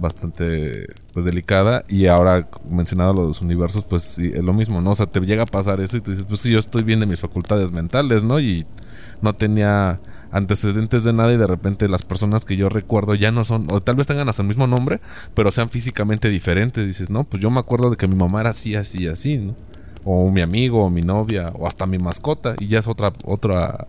bastante 0.01 0.87
pues 1.13 1.25
delicada 1.25 1.83
y 1.87 2.07
ahora 2.07 2.49
mencionado 2.69 3.13
los 3.13 3.41
universos 3.41 3.85
pues 3.85 4.03
sí, 4.03 4.31
es 4.33 4.43
lo 4.43 4.53
mismo, 4.53 4.81
¿no? 4.81 4.91
O 4.91 4.95
sea, 4.95 5.05
te 5.05 5.19
llega 5.21 5.43
a 5.43 5.45
pasar 5.45 5.79
eso 5.79 5.97
y 5.97 6.01
tú 6.01 6.11
dices, 6.11 6.25
pues 6.25 6.41
sí, 6.41 6.49
yo 6.49 6.59
estoy 6.59 6.83
bien 6.83 6.99
de 6.99 7.05
mis 7.05 7.19
facultades 7.19 7.71
mentales, 7.71 8.23
¿no? 8.23 8.39
Y 8.39 8.65
no 9.21 9.33
tenía 9.35 9.99
antecedentes 10.31 11.03
de 11.03 11.13
nada 11.13 11.31
y 11.33 11.37
de 11.37 11.45
repente 11.45 11.87
las 11.87 12.03
personas 12.03 12.45
que 12.45 12.55
yo 12.55 12.69
recuerdo 12.69 13.15
ya 13.15 13.31
no 13.31 13.45
son, 13.45 13.67
o 13.71 13.81
tal 13.81 13.95
vez 13.95 14.07
tengan 14.07 14.29
hasta 14.29 14.41
el 14.41 14.47
mismo 14.47 14.65
nombre, 14.65 14.99
pero 15.35 15.51
sean 15.51 15.69
físicamente 15.69 16.29
diferentes. 16.29 16.85
Dices, 16.85 17.09
no, 17.09 17.23
pues 17.23 17.41
yo 17.41 17.51
me 17.51 17.59
acuerdo 17.59 17.89
de 17.89 17.97
que 17.97 18.07
mi 18.07 18.15
mamá 18.15 18.41
era 18.41 18.49
así, 18.51 18.75
así, 18.75 19.07
así, 19.07 19.37
¿no? 19.37 19.55
O 20.03 20.31
mi 20.31 20.41
amigo, 20.41 20.83
o 20.83 20.89
mi 20.89 21.01
novia, 21.01 21.51
o 21.53 21.67
hasta 21.67 21.85
mi 21.85 21.99
mascota, 21.99 22.55
y 22.57 22.67
ya 22.67 22.79
es 22.79 22.87
otra, 22.87 23.13
otra, 23.23 23.85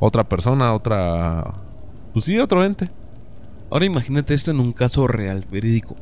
otra 0.00 0.24
persona, 0.24 0.74
otra, 0.74 1.54
pues 2.12 2.24
sí, 2.24 2.38
otro 2.38 2.64
ente. 2.64 2.88
Ahora 3.72 3.86
imagínate 3.86 4.34
esto 4.34 4.50
en 4.50 4.60
un 4.60 4.72
caso 4.72 5.06
real, 5.06 5.46
verídico. 5.50 5.96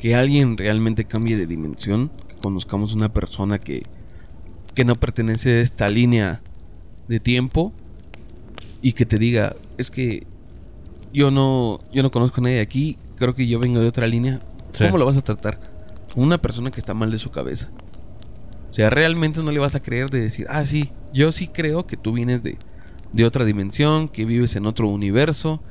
Que 0.00 0.16
alguien 0.16 0.56
realmente 0.56 1.04
cambie 1.04 1.36
de 1.36 1.46
dimensión, 1.46 2.10
que 2.26 2.34
conozcamos 2.34 2.92
una 2.92 3.12
persona 3.12 3.60
que, 3.60 3.84
que 4.74 4.84
no 4.84 4.96
pertenece 4.96 5.50
a 5.50 5.60
esta 5.60 5.88
línea 5.90 6.40
de 7.06 7.20
tiempo 7.20 7.72
y 8.82 8.94
que 8.94 9.06
te 9.06 9.16
diga, 9.16 9.54
es 9.76 9.92
que 9.92 10.26
yo 11.12 11.30
no, 11.30 11.78
yo 11.92 12.02
no 12.02 12.10
conozco 12.10 12.40
a 12.40 12.44
nadie 12.44 12.58
aquí, 12.58 12.98
creo 13.14 13.36
que 13.36 13.46
yo 13.46 13.60
vengo 13.60 13.78
de 13.78 13.86
otra 13.86 14.08
línea. 14.08 14.40
¿Cómo 14.76 14.98
lo 14.98 15.06
vas 15.06 15.16
a 15.16 15.22
tratar? 15.22 15.60
Una 16.16 16.38
persona 16.38 16.72
que 16.72 16.80
está 16.80 16.94
mal 16.94 17.12
de 17.12 17.18
su 17.18 17.30
cabeza. 17.30 17.70
O 18.72 18.74
sea, 18.74 18.90
realmente 18.90 19.40
no 19.44 19.52
le 19.52 19.60
vas 19.60 19.76
a 19.76 19.82
creer 19.82 20.10
de 20.10 20.18
decir, 20.18 20.48
ah, 20.50 20.66
sí, 20.66 20.90
yo 21.14 21.30
sí 21.30 21.46
creo 21.46 21.86
que 21.86 21.96
tú 21.96 22.12
vienes 22.12 22.42
de, 22.42 22.58
de 23.12 23.24
otra 23.24 23.44
dimensión, 23.44 24.08
que 24.08 24.24
vives 24.24 24.56
en 24.56 24.66
otro 24.66 24.88
universo, 24.88 25.62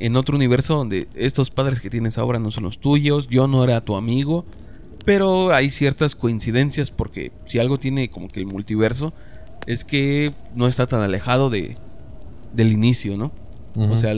en 0.00 0.16
otro 0.16 0.36
universo 0.36 0.74
donde 0.74 1.08
estos 1.14 1.50
padres 1.50 1.80
que 1.80 1.90
tienes 1.90 2.18
ahora 2.18 2.38
no 2.38 2.50
son 2.50 2.64
los 2.64 2.78
tuyos, 2.78 3.28
yo 3.28 3.46
no 3.46 3.62
era 3.62 3.80
tu 3.82 3.96
amigo, 3.96 4.44
Pero 5.04 5.54
hay 5.54 5.70
ciertas 5.70 6.14
coincidencias 6.14 6.90
porque 6.90 7.32
si 7.46 7.58
algo 7.58 7.78
tiene 7.78 8.10
como 8.10 8.28
que 8.28 8.40
el 8.40 8.46
multiverso 8.46 9.14
es 9.66 9.84
que 9.84 10.32
no 10.54 10.68
está 10.68 10.86
tan 10.86 11.00
alejado 11.00 11.48
de, 11.48 11.76
del 12.52 12.72
inicio, 12.72 13.16
¿no? 13.16 13.32
O 13.76 13.96
sea, 13.96 14.14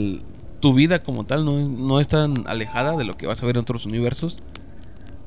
tu 0.59 0.73
vida 0.73 1.03
como 1.03 1.25
tal 1.25 1.45
no, 1.45 1.57
no, 1.69 1.99
es 1.99 2.07
tan 2.07 2.45
alejada 2.47 2.97
de 2.97 3.05
lo 3.05 3.15
que 3.15 3.27
vas 3.27 3.41
a 3.41 3.45
ver 3.45 3.55
en 3.55 3.61
otros 3.61 3.85
universos. 3.85 4.39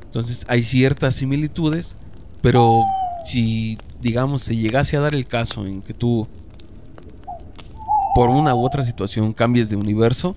Entonces 0.04 0.44
hay 0.48 0.62
ciertas 0.62 1.14
similitudes, 1.14 1.96
pero 2.42 2.84
si, 3.24 3.78
digamos, 4.00 4.42
se 4.42 4.56
llegase 4.56 4.96
a 4.96 5.00
dar 5.00 5.14
el 5.14 5.26
caso 5.26 5.66
en 5.66 5.82
que 5.82 5.94
tú, 5.94 6.26
por 8.14 8.30
una 8.30 8.54
u 8.54 8.64
otra 8.64 8.82
situación, 8.82 9.32
cambies 9.32 9.70
de 9.70 9.76
universo, 9.76 10.36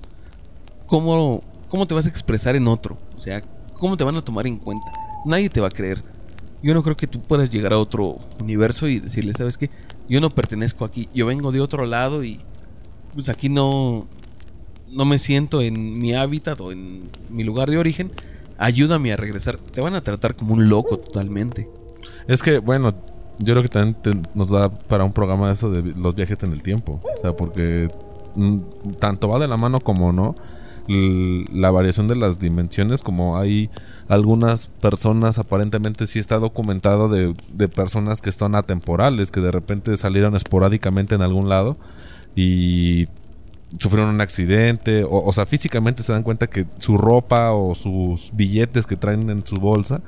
¿cómo, 0.89 1.41
cómo 1.69 1.87
te 1.87 1.93
vas 1.93 2.05
a 2.05 2.09
expresar 2.09 2.55
en 2.55 2.67
otro? 2.67 2.97
O 3.17 3.21
sea, 3.21 3.41
¿cómo 3.75 3.95
te 3.95 4.03
van 4.03 4.17
a 4.17 4.21
tomar 4.21 4.47
en 4.47 4.57
cuenta? 4.57 4.91
Nadie 5.25 5.49
te 5.49 5.61
va 5.61 5.67
a 5.67 5.71
creer. 5.71 6.01
Yo 6.61 6.73
no 6.73 6.83
creo 6.83 6.97
que 6.97 7.07
tú 7.07 7.21
puedas 7.21 7.49
llegar 7.49 7.71
a 7.71 7.77
otro 7.77 8.17
universo 8.41 8.87
y 8.87 8.99
decirle, 8.99 9.33
¿sabes 9.33 9.57
qué? 9.57 9.69
Yo 10.09 10.19
no 10.19 10.29
pertenezco 10.29 10.83
aquí, 10.83 11.07
yo 11.13 11.25
vengo 11.25 11.51
de 11.51 11.61
otro 11.61 11.85
lado 11.85 12.23
y 12.23 12.41
pues 13.13 13.29
aquí 13.29 13.47
no, 13.47 14.07
no 14.91 15.05
me 15.05 15.19
siento 15.19 15.61
en 15.61 15.99
mi 15.99 16.15
hábitat 16.15 16.59
o 16.59 16.71
en 16.71 17.03
mi 17.29 17.43
lugar 17.43 17.69
de 17.69 17.77
origen. 17.77 18.11
Ayúdame 18.57 19.13
a 19.13 19.17
regresar. 19.17 19.57
Te 19.57 19.79
van 19.79 19.95
a 19.95 20.01
tratar 20.01 20.35
como 20.35 20.53
un 20.53 20.67
loco 20.67 20.97
totalmente. 20.97 21.69
Es 22.27 22.43
que, 22.43 22.59
bueno, 22.59 22.93
yo 23.37 23.53
creo 23.53 23.63
que 23.63 23.69
también 23.69 24.21
nos 24.33 24.49
da 24.49 24.69
para 24.69 25.05
un 25.05 25.13
programa 25.13 25.51
eso 25.51 25.69
de 25.69 25.93
los 25.93 26.13
viajes 26.13 26.43
en 26.43 26.51
el 26.51 26.61
tiempo. 26.61 26.99
O 27.15 27.17
sea, 27.17 27.31
porque 27.33 27.87
mm, 28.35 28.59
tanto 28.99 29.29
va 29.29 29.39
de 29.39 29.47
la 29.47 29.55
mano 29.55 29.79
como 29.79 30.11
no. 30.11 30.35
La 30.89 31.69
variación 31.69 32.07
de 32.07 32.15
las 32.15 32.39
dimensiones, 32.39 33.03
como 33.03 33.37
hay 33.37 33.69
algunas 34.07 34.65
personas, 34.65 35.37
aparentemente 35.37 36.07
sí 36.07 36.17
está 36.17 36.39
documentado 36.39 37.09
de, 37.09 37.35
de 37.53 37.67
personas 37.67 38.21
que 38.21 38.29
están 38.29 38.55
atemporales, 38.55 39.29
que 39.29 39.39
de 39.39 39.51
repente 39.51 39.95
salieron 39.97 40.35
esporádicamente 40.35 41.13
en 41.13 41.21
algún 41.21 41.47
lado 41.47 41.77
y 42.35 43.07
sufrieron 43.77 44.15
un 44.15 44.21
accidente, 44.21 45.03
o, 45.03 45.23
o, 45.23 45.31
sea, 45.31 45.45
físicamente 45.45 46.01
se 46.01 46.11
dan 46.11 46.23
cuenta 46.23 46.47
que 46.47 46.65
su 46.79 46.97
ropa 46.97 47.51
o 47.51 47.75
sus 47.75 48.31
billetes 48.33 48.87
que 48.87 48.95
traen 48.95 49.29
en 49.29 49.45
su 49.45 49.57
bolsa 49.57 50.01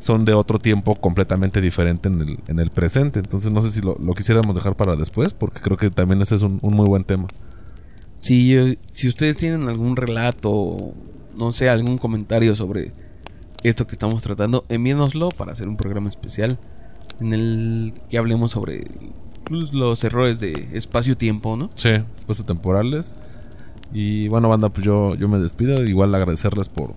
son 0.00 0.26
de 0.26 0.34
otro 0.34 0.58
tiempo 0.58 0.94
completamente 0.96 1.62
diferente 1.62 2.08
en 2.08 2.20
el, 2.20 2.38
en 2.48 2.58
el 2.58 2.70
presente. 2.70 3.20
Entonces 3.20 3.50
no 3.50 3.62
sé 3.62 3.72
si 3.72 3.80
lo, 3.80 3.96
quisiéramos 4.14 4.54
dejar 4.54 4.76
para 4.76 4.96
después, 4.96 5.32
porque 5.32 5.60
creo 5.60 5.78
que 5.78 5.90
también 5.90 6.20
ese 6.20 6.34
es 6.34 6.42
un 6.42 6.60
muy 6.60 6.86
buen 6.86 7.04
tema. 7.04 7.26
Si, 8.26 8.76
si 8.90 9.06
ustedes 9.06 9.36
tienen 9.36 9.68
algún 9.68 9.94
relato, 9.94 10.94
no 11.36 11.52
sé, 11.52 11.68
algún 11.68 11.96
comentario 11.96 12.56
sobre 12.56 12.92
esto 13.62 13.86
que 13.86 13.92
estamos 13.92 14.20
tratando, 14.24 14.64
envíenoslo 14.68 15.28
para 15.28 15.52
hacer 15.52 15.68
un 15.68 15.76
programa 15.76 16.08
especial 16.08 16.58
en 17.20 17.32
el 17.32 17.94
que 18.10 18.18
hablemos 18.18 18.50
sobre 18.50 18.84
pues, 19.44 19.72
los 19.72 20.02
errores 20.02 20.40
de 20.40 20.70
espacio-tiempo, 20.72 21.56
¿no? 21.56 21.70
Sí, 21.74 21.90
espacio 22.18 22.44
temporales. 22.44 23.14
Y 23.92 24.26
bueno, 24.26 24.48
banda, 24.48 24.70
pues 24.70 24.84
yo, 24.84 25.14
yo 25.14 25.28
me 25.28 25.38
despido. 25.38 25.84
Igual 25.84 26.12
agradecerles 26.12 26.68
por, 26.68 26.94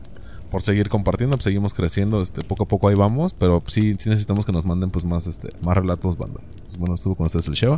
por 0.50 0.64
seguir 0.64 0.90
compartiendo. 0.90 1.38
Pues 1.38 1.44
seguimos 1.44 1.76
creciendo, 1.76 2.24
este, 2.24 2.42
poco 2.42 2.64
a 2.64 2.68
poco 2.68 2.90
ahí 2.90 2.96
vamos. 2.96 3.36
Pero 3.36 3.62
sí, 3.68 3.96
sí 4.00 4.10
necesitamos 4.10 4.48
que 4.48 4.52
nos 4.52 4.66
manden 4.66 4.90
pues 4.90 5.06
más, 5.06 5.28
este, 5.28 5.50
más 5.64 5.78
relatos, 5.78 6.18
banda. 6.18 6.42
Pues 6.66 6.80
bueno, 6.80 6.96
estuvo 6.96 7.14
con 7.14 7.28
ustedes 7.28 7.48
el 7.50 7.54
Sheva. 7.54 7.76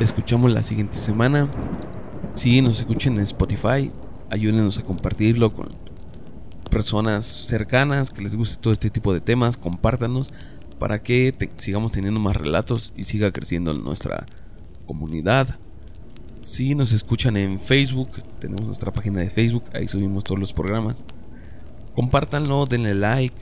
Escuchamos 0.00 0.52
la 0.52 0.62
siguiente 0.62 0.96
semana. 0.96 1.48
Sí, 2.32 2.62
nos 2.62 2.78
escuchen 2.78 3.14
en 3.14 3.20
Spotify. 3.20 3.90
Ayúdenos 4.30 4.78
a 4.78 4.82
compartirlo 4.82 5.50
con 5.50 5.68
personas 6.70 7.26
cercanas 7.26 8.10
que 8.10 8.22
les 8.22 8.36
guste 8.36 8.60
todo 8.60 8.72
este 8.72 8.90
tipo 8.90 9.12
de 9.12 9.20
temas. 9.20 9.56
Compártanos 9.56 10.32
para 10.78 11.02
que 11.02 11.34
sigamos 11.56 11.90
teniendo 11.90 12.20
más 12.20 12.36
relatos 12.36 12.92
y 12.96 13.04
siga 13.04 13.32
creciendo 13.32 13.74
nuestra 13.74 14.26
comunidad. 14.86 15.56
Si 16.38 16.76
nos 16.76 16.92
escuchan 16.92 17.36
en 17.36 17.58
Facebook, 17.58 18.10
tenemos 18.38 18.66
nuestra 18.66 18.92
página 18.92 19.20
de 19.20 19.30
Facebook, 19.30 19.64
ahí 19.72 19.88
subimos 19.88 20.22
todos 20.22 20.38
los 20.38 20.52
programas. 20.52 21.04
Compártanlo, 21.94 22.66
denle 22.66 22.94
like, 22.94 23.34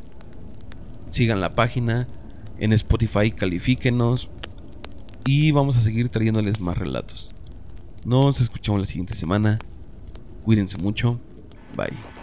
sigan 1.11 1.41
la 1.41 1.55
página, 1.55 2.07
en 2.59 2.73
Spotify 2.73 3.33
califíquenos 3.33 4.31
y 5.25 5.51
vamos 5.51 5.77
a 5.77 5.81
seguir 5.81 6.09
trayéndoles 6.09 6.61
más 6.61 6.77
relatos. 6.77 7.35
Nos 8.05 8.41
escuchamos 8.41 8.81
la 8.81 8.87
siguiente 8.87 9.15
semana. 9.15 9.59
Cuídense 10.43 10.79
mucho. 10.79 11.21
Bye. 11.77 12.22